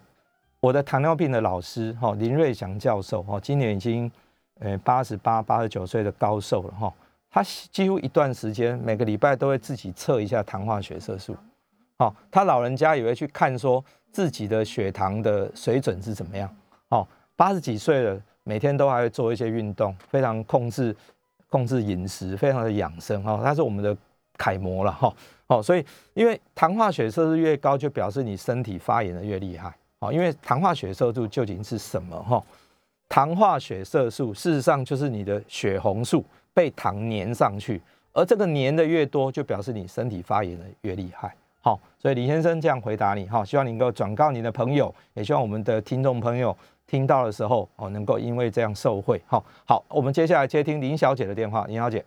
[0.61, 4.09] 我的糖尿病的老师哈林瑞祥教授哈，今年已经。
[4.61, 6.93] 呃，八十八、八十九岁的高寿了哈，
[7.31, 11.33] 他几乎一段时间每个礼拜都会自己测一下糖化血色素，
[11.99, 16.49] 好，他老人家也会去看说自己的血糖的水准是怎么样，
[16.87, 20.95] 哦，八十几岁了，每天都还会做一些运动，非常控制
[21.49, 23.95] 控制饮食，非常的养生哦，他是我们的
[24.37, 25.13] 楷模了哈，
[25.45, 32.41] 好，所以因为糖化血色素越高，就表示你身体发炎的越厉害，好，因为糖化血色素究竟是什么哈？
[33.09, 37.81] 糖化血色素事实上就是你的血红素被糖粘上去，
[38.13, 41.35] 而这个粘的越多，就表示你身体发炎的越厉害。
[41.61, 46.55] 好，所以李先生这样回答你，哈，希望你能够转告你的朋友，也希望我们的听众朋友
[46.87, 49.21] 听到的时候，哦，能够因为这样受惠。
[49.27, 52.03] 好，好，我们接下来接听林小姐的电话，林小姐。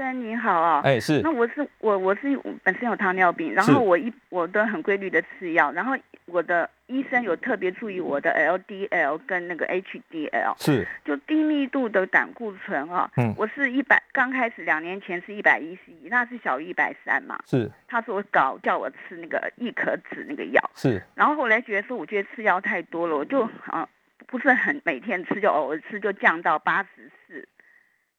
[0.00, 5.92] 先你好啊，哎是，那我是我我是本身有糖尿病，然后我一我都很规律的吃药，然后
[6.26, 23.88] 我的医生有特别注意我的 LDL 跟那个 HDL，是，就低密度的胆固醇啊，嗯，我是一百，刚开始两年前是一百一十一，那是小于一百三嘛，是，他说搞叫我吃那个益可脂那个药，是，然后后来觉得说我觉得吃药太多了，我就啊
[24.28, 27.48] 不是很每天吃，就偶尔吃就降到八十四，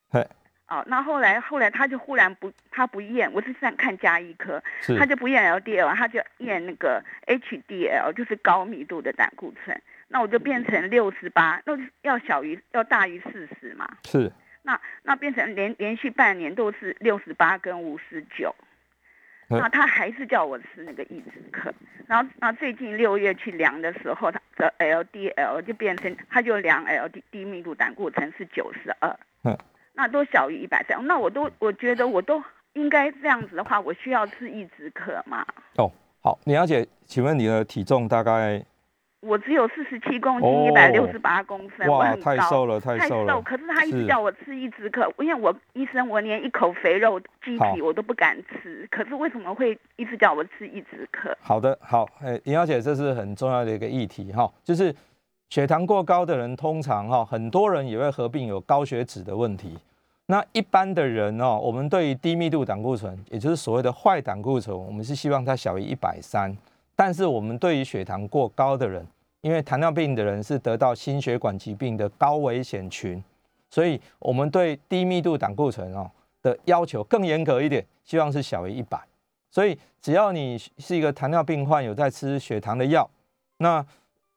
[0.09, 0.27] 嘿。
[0.69, 4.61] 哦，那后来后来他就忽然不，他不验，我是想看加医科，
[4.99, 18.53] 他就不验 LDL，他就验那个 HDL，就是高密度的胆固醇，那我就变成六十八，那要小于要大于四十嘛，是，那那变成连连续半年都是六十八跟五十九，
[19.47, 21.73] 那他还是叫我吃那个抑制克，
[22.05, 29.57] 然后那最近六月去量的时候，他的 LDL 就变成，他就量 LD 低密度胆固醇是九十二，嗯。
[29.99, 35.45] 那都小于一百三，那我都我觉得我都应该这样子的话，我需要吃一止可吗？
[35.75, 38.63] 哦，好，李小姐，请问你的体重大概？
[39.19, 43.41] 我只有四十七公斤，一百六十八公分，哇，太瘦了，太瘦了。
[43.41, 51.37] 可是他一直叫我吃一止可，因为我医生我连一口肥肉鸡皮我都不敢吃，可是为什么会一直叫我吃一止可？
[51.41, 54.95] 好的，好，哎，李小姐，这是很重要的一个议题哈，就是。
[55.51, 59.79] 血糖过高的人，通常哈，很多人也会合并有高血脂的问题。
[60.31, 66.55] 那一般的人哦，我们对于低密度胆固醇，也就是所谓的坏胆固醇，我们是希望它小于一百三。
[66.95, 69.03] 但是我们对于血糖过高的人，
[69.41, 73.23] 因为糖尿病的人是得到心血管疾病的高危险群，
[73.71, 76.07] 所以我们对低密度胆固醇哦
[76.43, 79.01] 的要求更严格一点，希望是小于一百。
[79.49, 83.09] 所以只要你是一个糖尿病患，有在吃血糖的药，
[83.57, 83.83] 那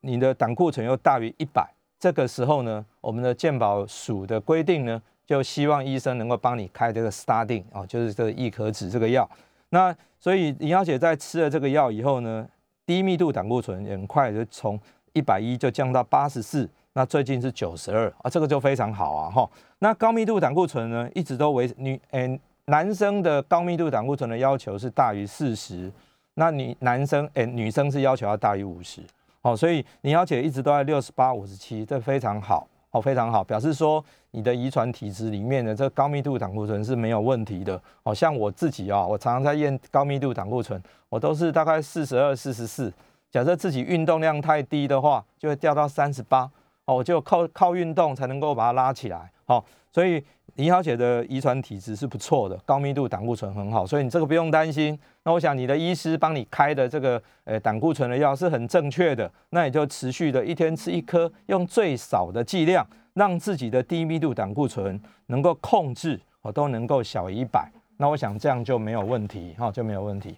[0.01, 9.29] 你的胆固醇又大于一百，这个时候呢，我们的健保署的规定呢，就希望医生能够帮你开这个 statin 哦，就是这个异可脂这个药。
[9.71, 12.47] 那所以林小姐在吃了这个药以后呢，
[12.85, 14.79] 低密度胆固醇很快就从
[15.13, 19.49] 一百一就降到八十四，那最近是九十二啊，这个就非常好啊哈。
[19.79, 25.91] 那高密度胆固醇呢，一直都为女诶男生的高密度胆固醇的要求是大于四十，
[26.35, 29.01] 那女男生诶女生是要求要大于五十，
[29.41, 32.69] 好，所以林小姐一直都在六十八五十七，这非常好。
[32.93, 37.81] 哦，非常好，表示说你的遗传体质里面的这高密度胆固醇是没有问题的。
[38.05, 42.93] 好像我自己啊，我常常在验高密度胆固醇，我都是大概四十二、四十四。
[43.31, 46.49] 假设自己运动量太低的话，就会掉到三十八。
[46.85, 49.31] 哦，我就靠靠运动才能够把它拉起来。
[49.47, 50.23] 好，所以
[50.57, 54.99] 林小姐的遗传体质是不错的，高密度胆固醇很好，所以你这个不用担心。
[55.25, 67.71] 那我想你的医师帮你开的这个呃胆固醇的药是很正确的，那你就持续的一天吃一颗，用最少的剂量，让自己的低密度胆固醇能够控制，我都能够小于一百。
[67.97, 70.37] 那我想这样就没有问题，哈就没有问题。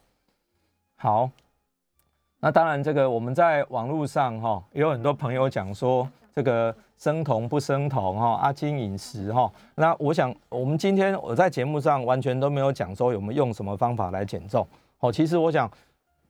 [0.96, 1.30] 好，
[2.40, 6.08] 那当然这个我们在网络上哈也有很多朋友讲说。
[6.36, 14.66] 这个生酮不生酮哈，阿金饮食哈，那我想我们今天我在节目上完全都没有讲说有没有用什么方法来减重
[15.00, 15.12] 哦。
[15.12, 15.70] 其实我想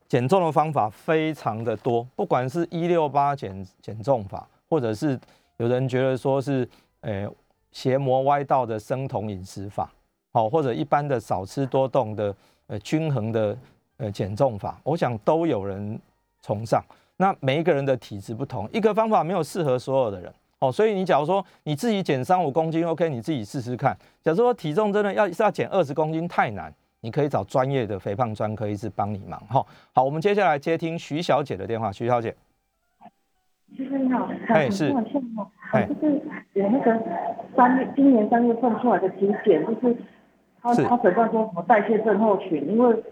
[0.07, 5.19] 减重的方法非常的多，不管是一六八减减重法，或者是
[5.57, 6.67] 有人觉得说是
[7.01, 7.27] 诶
[7.71, 9.91] 邪魔歪道的生酮饮食法，
[10.33, 12.35] 好，或者一般的少吃多动的
[12.67, 13.57] 呃均衡的
[13.97, 15.99] 呃减重法，我想都有人
[16.41, 16.83] 崇尚。
[17.17, 20.33] 那每一个人的体质不同，一个方法没有适合所有的人
[20.67, 20.71] 哦。
[20.71, 23.95] 所以你假如说你自己减三五公斤，OK，你自己试试看。
[24.23, 29.65] 假如说体重真的要是要减二十公斤太难，你可以找专业的肥胖专科医师帮你忙哈。
[29.93, 31.91] 好，我们接下来接听徐小姐的电话。
[31.91, 32.35] 徐小姐，
[33.75, 34.93] 先生你好，哎是，
[35.71, 36.21] 哎就是
[36.53, 37.01] 我那个
[37.55, 39.97] 三月今年三月份出来的体检，就是
[40.61, 43.03] 他他诊断说什么代谢症候群，因为。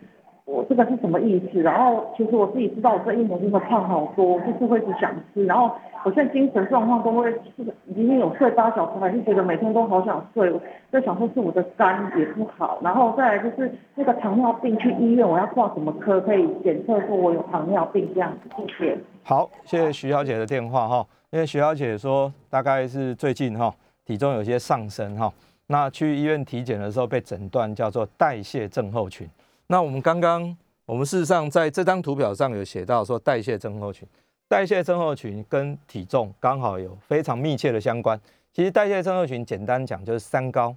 [0.45, 1.61] 我这个是什么意思？
[1.61, 5.45] 然后其实我自己知道，我这一年真的胖好多，就是会一直想吃。
[5.45, 5.71] 然后
[6.03, 10.53] 我现在精神状况都会是明明有睡八小时，还是觉得每天都好想睡。
[10.91, 18.49] 在想说是我的肝也不好，然后再来就是那个糖尿病，去医院我要挂什么科可以检测说我有糖尿病这样子？
[18.57, 18.97] 谢谢。
[19.23, 21.05] 好，谢谢徐小姐的电话哈。
[21.31, 23.73] 因为徐小姐说大概是最近哈
[24.05, 25.31] 体重有些上升哈，
[25.67, 29.27] 那去医院体检的时候被诊断叫做代谢症候群。
[29.73, 30.55] 那我们刚刚，
[30.85, 34.07] 我们事实上在这张图表上有写到说，代谢症候群，
[34.47, 38.21] 代谢症候群跟体重刚好有非常密切的相关。
[38.51, 40.75] 其实代谢症候群简单讲就是三高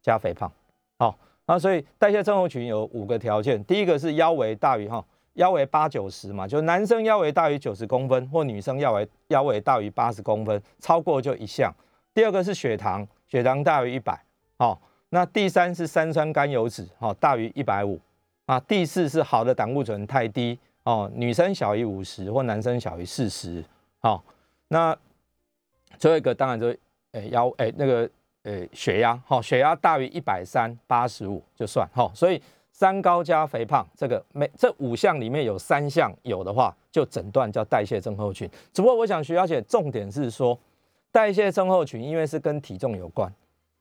[0.00, 0.50] 加肥胖，
[0.98, 11.70] 好，那所以代谢症候群有五个条件，第一个是腰围大于哈，腰围八九十嘛，就男生腰围大于九十公分，或女生腰围腰围大于八十公分，超过就一项。
[12.14, 14.18] 第二个是血糖，血糖大于一百，
[14.56, 18.00] 好，那第三是三酸甘油脂，好，大于一百五。
[18.50, 23.64] 啊，第四是好的胆固醇太低哦，女生小于五十或男生小于四十，
[24.00, 24.20] 好，
[24.66, 24.96] 那
[25.98, 26.66] 最后一个当然就
[27.12, 28.10] 诶腰诶那个
[28.42, 38.50] 诶血压，好，血压大于一百三八十五就算，好，所以三高加肥胖这个每这五项里面有三项有的话，就诊断叫代谢症候群。
[38.72, 40.58] 只不过我想徐小姐重点是说，
[41.12, 43.32] 代谢症候群因为是跟体重有关，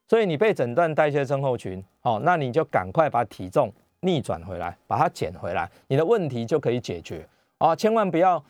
[0.07, 3.73] 所以你被诊断代谢症候群，好，那你就赶快把体重。
[4.01, 7.75] 逆转回来，把它减回来，你的问题就可以解决啊！
[7.75, 8.43] 千万不要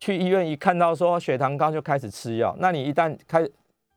[0.00, 3.46] 去医院一看到说血糖高就开始吃药，那你一旦开，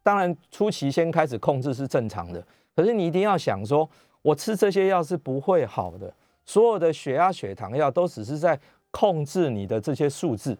[0.04, 2.43] 当然初期先开始控制是正常的，
[2.75, 3.89] 可是你一定要想说，
[4.21, 6.13] 我吃这些药是不会好的，
[6.45, 8.60] 所有的血压、血糖药都只是在
[8.91, 10.58] 控制你的这些数字，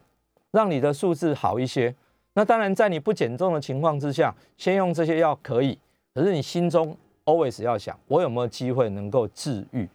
[0.51, 1.93] 让你的数字好一些。
[2.34, 5.77] 那当然，在你不减重的情况之下，先用这些药可以，
[6.13, 9.86] 可是你心中 always 要想，我有没有机会能够治愈？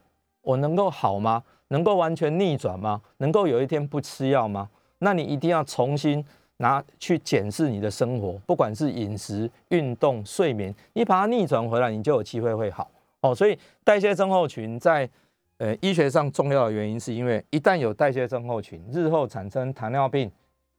[0.46, 1.42] 我能够好吗？
[1.68, 3.02] 能够完全逆转吗？
[3.16, 4.70] 能够有一天不吃药吗？
[5.00, 6.24] 那你一定要重新
[6.58, 12.88] 拿去检视你的生活，不管是饮食、运动、睡眠，你把它逆转回来，你就有机会会好
[13.20, 13.34] 哦。
[13.34, 15.10] 所以代谢症候群在
[15.58, 20.30] 呃医学上重要的原因，是因为一旦有代谢症候群，日后产生糖尿病、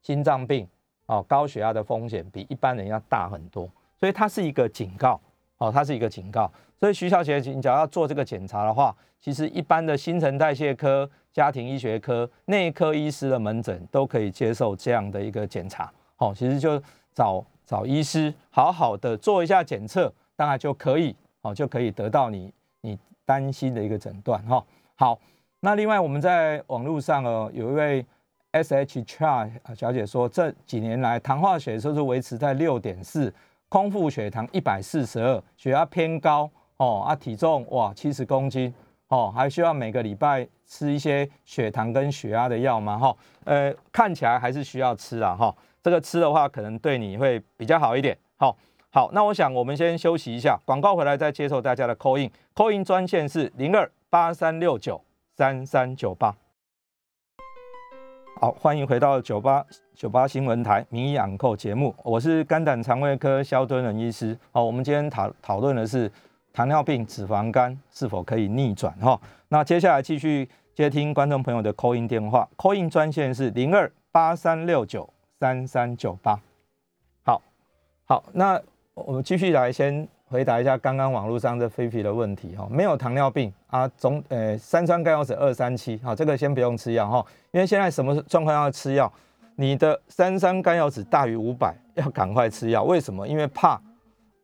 [0.01, 0.65] 心脏病、
[1.07, 5.19] 哦高血压的风险比一般人要大很多，所以它是一个警告
[5.57, 6.49] 哦，它是一个警告。
[6.79, 15.91] 所以徐小姐，你只要要做这个检查的话，其实一般的新陈代谢科、家庭医学科、内科医师的门诊都可以接受这样的一个检查。
[16.17, 16.81] 哦，其实就
[17.15, 24.39] 找找医师，好好的做一下检测，大概就可以哦，就可以得到你你担心的一个诊断。
[24.43, 24.63] 哈，
[24.95, 25.19] 好，
[25.61, 28.05] 那另外我们在网络上哦，有一位
[28.51, 33.33] S H Char 小姐说，这几年来糖化血都是维持在六点四，
[33.67, 36.47] 空腹血糖一百四十二，血压偏高。
[36.77, 38.71] 哦啊，体重哇七十公斤
[39.07, 42.97] 哦，还需要每个礼拜吃一些血糖跟血压的药吗？
[42.97, 48.15] 哈，呃，看起来还是需要吃啊，哈，这个吃的话可能对你会比较好一点。
[48.35, 48.55] 好，
[48.91, 55.01] 好，那我想我们先休息一下，广告回来再接受大家的 call in，call in 专线是零二八三六九
[55.35, 56.35] 三三九八。
[58.39, 59.65] 好，欢迎回到九八
[59.95, 64.37] 九八新闻台名医养扣节目，我是肝胆肠胃科肖敦仁医师。
[64.51, 66.11] 好，我们今天讨讨论的是。
[66.57, 68.91] 糖尿病、脂肪肝是否可以逆转？
[68.99, 75.07] 哈，那接下来继续接听观众朋友的 call in 电话，call in 专线是零二八三六九
[75.39, 76.35] 三三九八。
[77.21, 77.39] 好，
[78.05, 78.59] 好，那
[78.95, 82.67] 我们继续来先回答一下刚刚网络上的菲菲的问题哈。
[82.71, 89.13] 没有糖尿病啊，总呃三酸甘油酯二三七，好，这个先不用吃药哈，因为现在什么状况要吃药？
[89.57, 92.83] 你的三酸甘油酯大于五百，要赶快吃药。
[92.83, 93.27] 为什么？
[93.27, 93.79] 因为怕。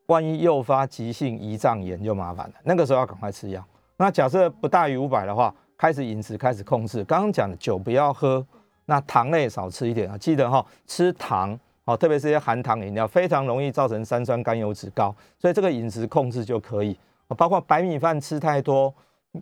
[0.08, 3.64] 万一诱发急性胰脏炎就麻烦了，那个时候要赶快吃药。
[3.97, 7.04] 那假设不大于五百的话，开始饮食开始控制。
[7.04, 8.45] 刚刚讲的酒不要喝，
[8.86, 10.18] 那糖类少吃一点啊。
[10.18, 16.97] 记得哈，吃糖哦，特别是些含糖饮料，非常容易造成三酸甘油脂高，所以这个饮食控制就可以。
[17.38, 18.93] 包括白米饭吃太多，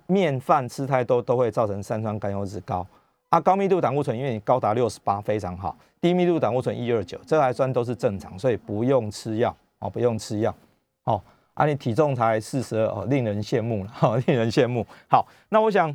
[0.08, 2.86] 面饭吃太多，都会造成三酸甘油脂高。
[3.30, 9.56] 啊，高密度胆固醇因为你高达六十八非常好，低密度胆固醇一二九，这还算都是正常，所以不用吃药。
[9.82, 10.56] 哦，不用吃药，
[11.04, 11.22] 哦，
[11.56, 14.86] 啊，你体重才四十二，哦，令人羡慕了，哈， 令人羡慕。
[15.10, 15.94] 好，那我想，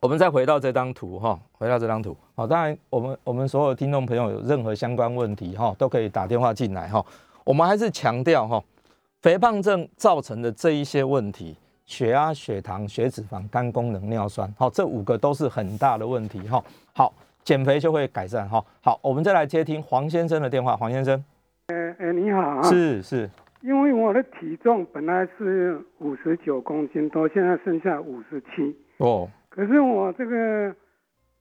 [0.00, 7.04] 我们再回到这张图，哈，回到这张图，好，当然，我们我们所有听众朋友有任何相关问题，哈，都可以打电话进来，哈，
[7.44, 8.62] 我们还是强调，哈，
[9.20, 17.12] 肥胖症造成的这一些问题，血压、血糖、血脂肪、肝功能、尿酸，好，这五个都是很大的问题，哈，好，
[17.44, 21.22] 减肥就会改善，哈，好，我们再来接听黄先生的电话，黄先生。
[21.72, 22.62] 哎哎，你好啊！
[22.64, 23.30] 是是，
[23.62, 29.26] 因为我的体重本来是五十九公斤多，现在剩下五十七哦。
[29.48, 30.74] 可是我这个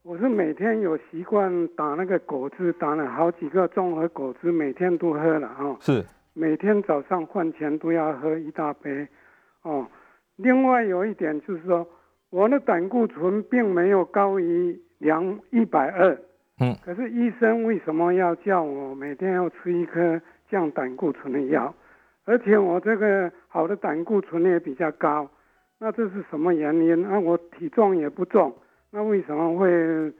[0.04, 5.76] 我是每天有习惯打那个果汁，打了好几个综合果汁，每天都喝了哦。
[5.82, 6.02] 是，
[6.34, 9.06] 每天早上饭前都要喝一大杯
[9.64, 9.86] 哦。
[10.38, 11.86] 另外有一点就是说，
[12.30, 16.18] 我的胆固醇并没有高于两一百二。
[16.62, 21.74] 嗯，可是医生为什么要叫我每天要吃一颗降胆固醇的药？
[22.24, 25.28] 而且我这个好的胆固醇也比较高，
[25.80, 27.01] 那这是什么原因？
[27.01, 28.53] 那我体重也不重，
[28.91, 30.14] 那为什么会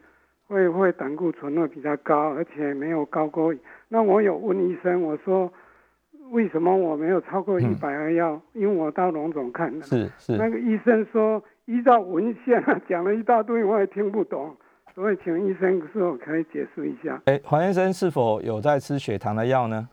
[0.48, 3.54] 会会胆固醇会比较高，而且没有高过？
[3.88, 5.50] 那我有问医生，我说
[6.32, 8.42] 为什么我没有超过一百二要？
[8.52, 14.56] 因为我到龙总看的，是是，那个医生说依照文献讲了一大堆，我也听不懂。
[14.94, 17.20] 所以，请医生是否可以解释一下？
[17.24, 19.88] 哎，黄先生是否有在吃血糖的药呢？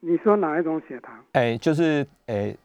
[0.00, 1.14] 你说哪一种血糖？
[1.32, 2.56] 哎，就是哎，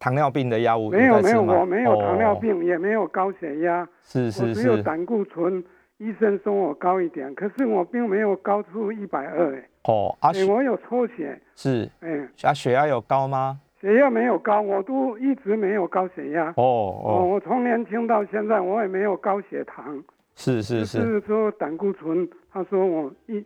[0.00, 0.90] 糖尿病的药物。
[0.90, 3.88] 没有没有，我没有糖尿病，也没有高血压。
[4.02, 4.62] 是是是。
[4.62, 5.62] 只有胆固醇，
[5.98, 9.68] 医生说我高一点，可是我并没有高出一百二哎。
[9.84, 11.40] 哦，啊，我有抽血。
[11.54, 11.88] 是。
[12.00, 13.60] 哎，啊，血压有高吗？
[13.80, 16.52] 血压没有高，我都一直没有高血压。
[16.56, 17.24] 哦哦。
[17.24, 20.02] 我从年轻到现在，我也没有高血糖。
[20.40, 23.44] 是是是，是说胆固醇，他说我一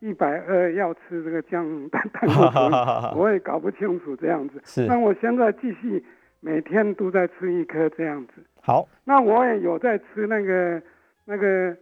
[0.00, 4.60] 一百二要吃这个降胆胆固醇，我也搞不清楚这样子。
[4.64, 6.04] 是，那我现在继续
[6.40, 8.32] 每天都在吃一颗这样子。
[8.60, 10.82] 好，那我也有在吃那个
[11.26, 11.76] 那个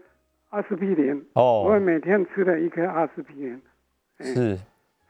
[0.50, 1.26] 阿司匹林。
[1.32, 3.62] 哦，我也每天吃了一颗阿司匹林。
[4.20, 4.56] 是，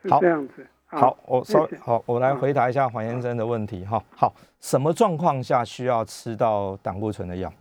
[0.00, 0.64] 是这样子。
[0.86, 4.00] 好，我稍好，我来回答一下黄先生的问题哈。
[4.10, 7.52] 好，什么状况下需要吃到胆固醇的药？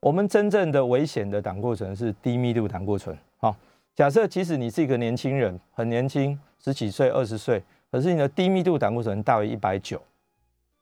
[0.00, 3.16] 我们真正的危险的胆固醇是低密度胆固醇。
[3.38, 3.54] 好，
[3.96, 10.00] 假设即使你是一个年轻人，很年轻，十几岁、二十岁，可是你的低密度胆固醇大于一百九，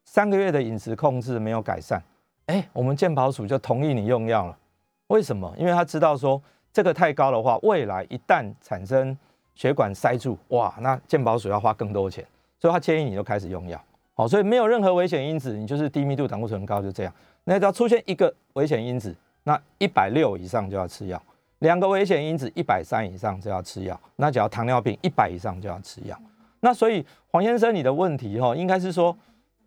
[0.04, 2.02] 三个月的饮食控制没有改善，
[2.46, 4.58] 哎，我们健保署就同意你用药了。
[5.06, 5.50] 为什么？
[5.56, 6.40] 因为他知道说
[6.70, 9.16] 这个太高的话，未来一旦产生
[9.54, 12.22] 血管塞住，哇，那健保署要花更多钱，
[12.60, 13.82] 所以他建议你就开始用药。
[14.12, 17.12] 好，所以没有任何危险因子，你就是低密度胆固醇高，就这样。
[17.48, 21.16] 那只要出现一个危险因子，那一百六以上就要吃药；
[21.60, 23.98] 两个危险因子，一百三以上就要吃药。
[24.16, 26.20] 那只要糖尿病一百以上就要吃药。
[26.60, 29.16] 那所以黄先生，你的问题哈，应该是说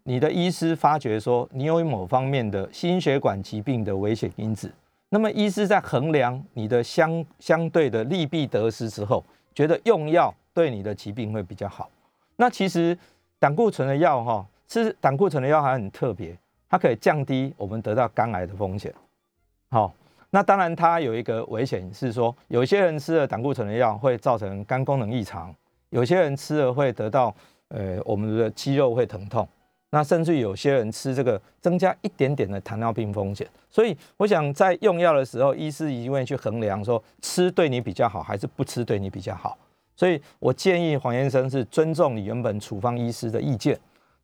[0.03, 4.69] 你的医师发觉说你有某方面的心血管疾病的危险因子，
[5.09, 9.23] 那么医师在衡量你的相相对的利弊得失之后，
[9.55, 11.89] 觉得用药对你的疾病会比较好。
[12.35, 12.97] 那其实
[13.39, 16.37] 胆固醇的药哈，吃胆固醇的药还很特别，
[16.69, 18.93] 它可以降低我们得到肝癌的风险。
[19.69, 19.93] 好。
[20.31, 25.51] 那当然，它有一个危险是说，有些人吃了胆固醇的药会造成肝功能异常，
[25.89, 27.35] 有些人吃了会得到
[27.69, 29.49] 呃我们的肌肉会疼痛，
[29.89, 33.47] 那甚至有些人吃这个增加一点点的糖尿病风险。
[33.71, 39.57] 所以我想在用药的时候，医师一定会去衡量说吃对你比较好还是不吃对你比较好。
[39.95, 43.75] 所以我建议黄先生是尊重你原本处方医师的意见。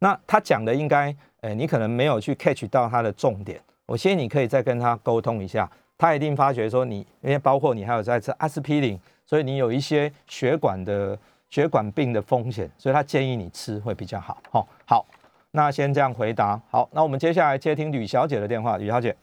[0.05, 5.67] 那他讲的应该，呃，你可能没有去 catch 到他的重点，我建议你可以再跟他沟通一下。
[5.97, 11.17] 他一定发觉说你，因为包括你还有在吃阿司匹林，所以你有一些血管的
[11.49, 14.37] 血管病的风险，所以他建议你吃会比较好。
[14.51, 15.05] 好，好，
[15.49, 16.61] 那先这样回答。
[16.69, 18.77] 好，那我们接下来接听吕小姐的电话。
[18.77, 19.15] 吕小姐，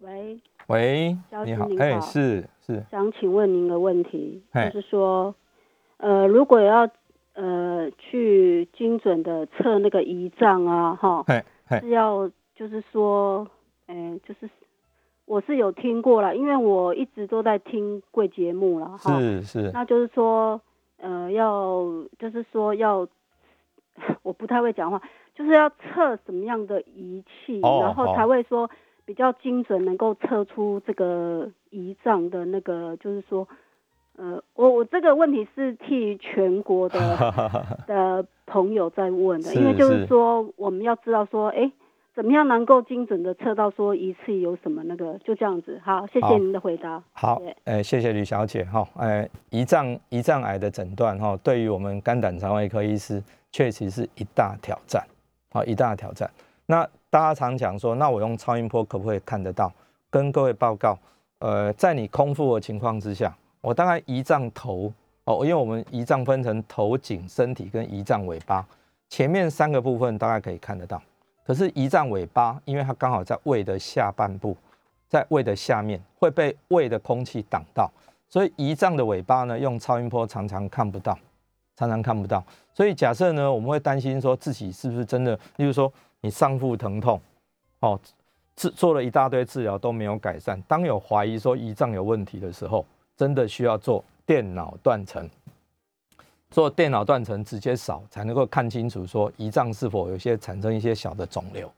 [0.00, 5.32] 喂，喂，你好，哎，是是，想请问您个问题，就是说，
[5.98, 6.88] 呃，如果要
[7.36, 11.24] 呃去精准的测那个胰脏啊，哈，
[11.80, 13.46] 是要就是说，
[13.86, 14.50] 哎，就是。
[15.28, 19.18] 我是有听过了，因为我一直都在听贵节目了哈。
[19.18, 19.70] 是是。
[19.72, 20.60] 那就是说，
[20.98, 21.82] 呃，要
[22.16, 23.08] 就是说要，
[24.22, 25.02] 我不太会讲话，
[25.34, 28.70] 就是要测什么样的仪器，然后才会说
[29.04, 33.48] 比较精准，能够测出这个胰脏的那个，就是说，
[34.16, 36.98] 呃，我我这个问题是替全国的
[37.86, 41.70] 的朋友在问的，因为就是说我们要知道说，哎。
[42.16, 47.02] 怎么样能够精准的测到说一次有什么那个就这样子好，谢谢您的回答。
[47.12, 55.06] 好，哎，谢谢吕小姐哈，哎，胰脏胰脏癌的诊断哈，对于我们肝胆肠胃科医师确实是一大挑战，
[55.52, 56.26] 好，一大挑战。
[56.64, 59.70] 那大家常讲说，那我用超音波可不可以看得到？
[60.08, 60.98] 跟各位报告，
[61.40, 64.92] 呃，在你空腹的情况之下，我大概胰脏头
[65.24, 68.66] 哦，因为我们胰脏分成头颈、身体跟胰脏尾巴，
[69.08, 71.02] 前面三个部分大概可以看得到。
[71.44, 74.56] 可是胰脏尾巴，因为它刚好在胃的下半部，
[75.08, 77.90] 在胃的下面会被胃的空气挡到，
[78.28, 81.16] 所以胰脏的尾巴呢，用超音波常常看不到，
[81.76, 82.44] 常常看不到。
[82.74, 87.20] 所以假设呢，我们会担心说自己是不是真的，例如说你上腹疼痛，
[87.80, 87.98] 哦，
[88.56, 92.84] 治做了一大堆治疗都没有改善，当有怀疑说胰脏有问题的时候，
[93.16, 95.28] 真的需要做电脑断层。
[96.48, 101.70] 做电脑断层直接扫才能够看清楚，说胰脏是否有些产生一些小的肿瘤。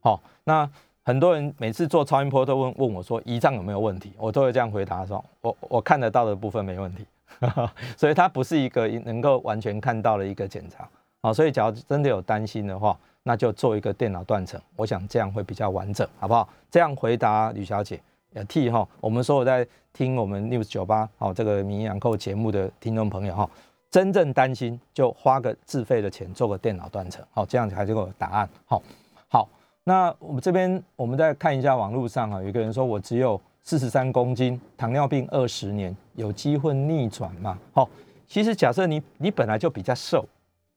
[0.00, 0.68] 好，那
[1.02, 7.04] 很多人每次做超音波都问问我说胰脏有没有问题，我都会这样回答说，我我看得到的部分没问题，
[7.96, 10.88] 所以它不是一个能够完全看到的一个检查。
[11.22, 16.48] 好，所以假如真的有担心的话，那就做一个电脑断层，我想这样会比较完整，好不好？
[16.70, 17.98] 这样回答吕小姐，
[18.34, 23.48] 也替哈我们所有在听我们 News 九八好这个名养购节目的听众朋友哈。
[23.90, 28.46] 真正担心就花个自费的钱做个电脑断层，好，这样子才就有答案。
[28.66, 28.82] 好，
[29.28, 29.48] 好，
[29.82, 37.58] 那我们这边我们再看一下网络上啊，有一个人说我只有四十三公斤，糖尿病二十年，有机会逆转吗？
[37.72, 37.88] 好，
[38.26, 40.22] 其实假设你你本来就比较瘦，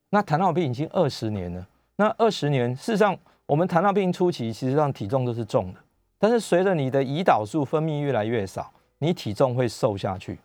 [0.10, 3.14] 那糖尿病已经二十年了，那二十年事实上
[3.45, 5.80] 我们糖尿病初期其实上体重都是重的，
[6.22, 10.38] 但是随着你的胰岛素分泌越来越少，你体重会瘦下去。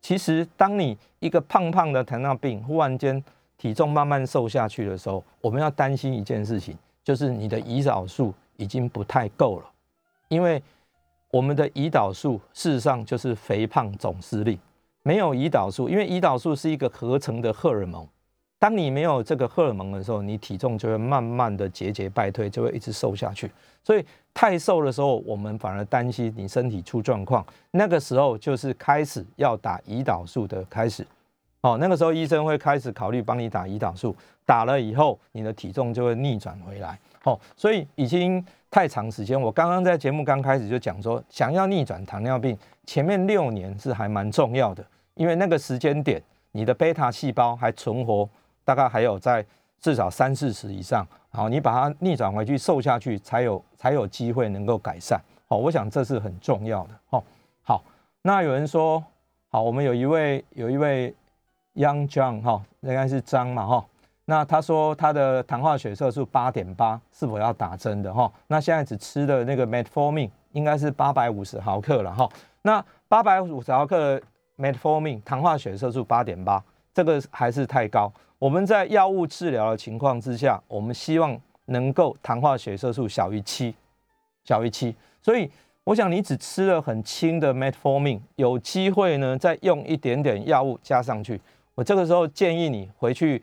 [0.00, 3.22] 其实，当你一个胖胖的糖尿病忽然间
[3.56, 9.70] 体重慢慢瘦下去的时候，我们要担心一件事情，就是你的胰岛素已经不太够了。
[10.26, 10.60] 因为
[11.30, 14.58] 我们的胰岛素事实上就是肥胖总司令，
[15.04, 18.04] 没有胰岛素，因为胰岛素是一个合成的荷尔蒙。
[18.58, 23.48] 当你没有这个荷尔蒙的时候，你体重就会慢慢的节节败退，就会一直瘦下去。
[23.84, 24.04] 所以
[24.34, 27.46] 太瘦的时候，我们反而担心你身体出状况。
[27.70, 31.06] 那个时候就是开始要打胰岛素的开始。
[31.60, 36.98] 哦，那个时候医生会开始考虑帮你打胰岛素，打了以后，你的体重就会逆转回来。
[37.24, 39.40] 哦，所以已经太长时间。
[39.40, 44.84] 我刚刚在节目刚开始就讲说，想要逆转糖尿病，前面六年是还蛮重要的，
[45.14, 48.28] 因为那个时间点，你的贝塔细胞还存活。
[48.68, 49.42] 大概还有在
[49.80, 55.18] 至少三四十以上，好，你把它逆转回去瘦下去，才有才有机会能够改善。
[55.46, 56.90] 好，我想这是很重要的。
[57.08, 57.24] 哦，
[57.62, 57.82] 好，
[58.20, 59.02] 那有人说，
[59.48, 61.14] 好，我们有一位有一位
[61.76, 63.82] Young John 哈，应该是张嘛哈，
[64.26, 68.30] 那他说他的糖化血色素八点八，是否要打针的哈？
[68.48, 72.28] 那现在只吃的那个 Metformin 应该是八百五十毫克了哈。
[72.60, 74.20] 那八百五十毫克
[74.58, 76.62] Metformin 糖化血色素八点八，
[76.92, 78.12] 这个还是太高。
[78.38, 81.36] 我们在药物治疗的情况之下，我们希望
[81.66, 83.74] 能够糖化血色素小于七，
[84.44, 84.94] 小于七。
[85.20, 85.50] 所以
[85.82, 91.40] 我想你只吃了很轻的 metformin，有机会呢再用一点点药物加上去。
[91.74, 93.42] 我这个时候建议你回去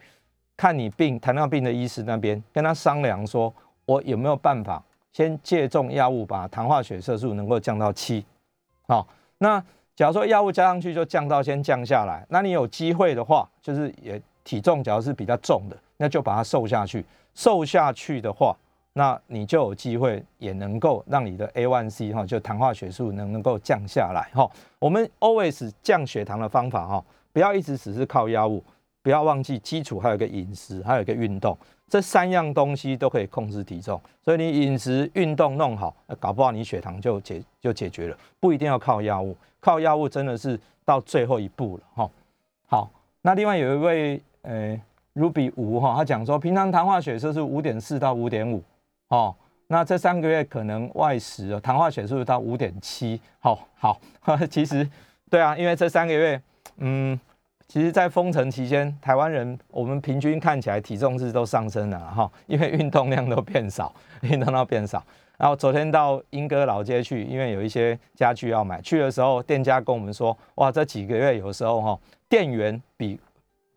[0.55, 3.53] 看你病糖尿病的医师那边，跟他商量说，
[3.85, 4.81] 我有没有办法
[5.11, 8.25] 先借重药物把糖化血色素能够降到七。
[8.87, 9.05] 好，
[9.39, 9.61] 那
[9.93, 14.21] 假如说药物加上去就降到先降下来，那你有机会的话，就是也。
[14.45, 17.03] 体重假如是比较重的，那就把它瘦下去。
[17.33, 18.55] 瘦下去的话，
[18.93, 24.49] 那你就有机会也能够让你的 A1C 哈，就糖化血素能能够降下来哈。
[24.79, 28.63] 我们 always 降血糖的方法哈，不要一直只是靠药物，
[29.01, 31.57] 不要忘记基础还有一个饮食，还有一个运动，
[31.89, 33.99] 这三样东西都可以控制体重。
[34.23, 39.35] 所以你饮食、运动弄好，搞不好你血糖就解就解决了，不一定要靠药物。
[39.59, 42.09] 靠药物真的是到最后一步了哈。
[42.67, 42.89] 好，
[43.23, 44.21] 那另外有一位。
[44.47, 44.79] 诶
[45.15, 48.63] ，Ruby 五哈，他讲说平常糖化血色是五点四到五点五，
[49.09, 49.35] 哦，
[49.67, 53.99] 那这三个月可能外食哦，糖化血色素到五点七，好好，
[54.49, 54.87] 其实
[55.29, 56.41] 对啊，因为这三个月，
[56.77, 57.19] 嗯，
[57.67, 63.91] 其实，在封城期间，台湾人我们平均看起来体重是都上升了哈，因为运动量都变少，
[64.21, 65.03] 运动量变少。
[65.37, 73.19] 然后昨天到英歌老街去，因为有一些家具要买，去的时候店家跟我们说，哇，这几个月有时候哈，店员比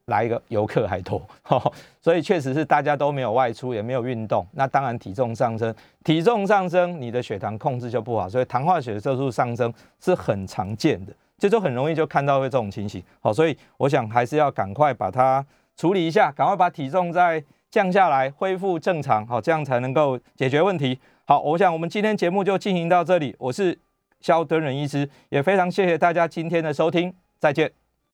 [0.09, 1.23] 来一个游客还多，
[2.03, 13.03] 所以确实是大家都没有外出，也没有运动，那当然体重上升，体重上升，你的血糖控制就不好，所以糖化血色素上升是很常见的，这就很容易就看到会这种情形。
[13.21, 15.45] 好，所以我想还是要赶快把它
[15.77, 20.99] 处理一下，赶快把体重再降下来，恢复正常，好，这样才能够解决问题。
[21.27, 23.79] 好，我想我们今天节目就进行到这里，我是
[24.21, 27.88] 肖敦仁医师，也非常谢谢大家今天的收听，再见。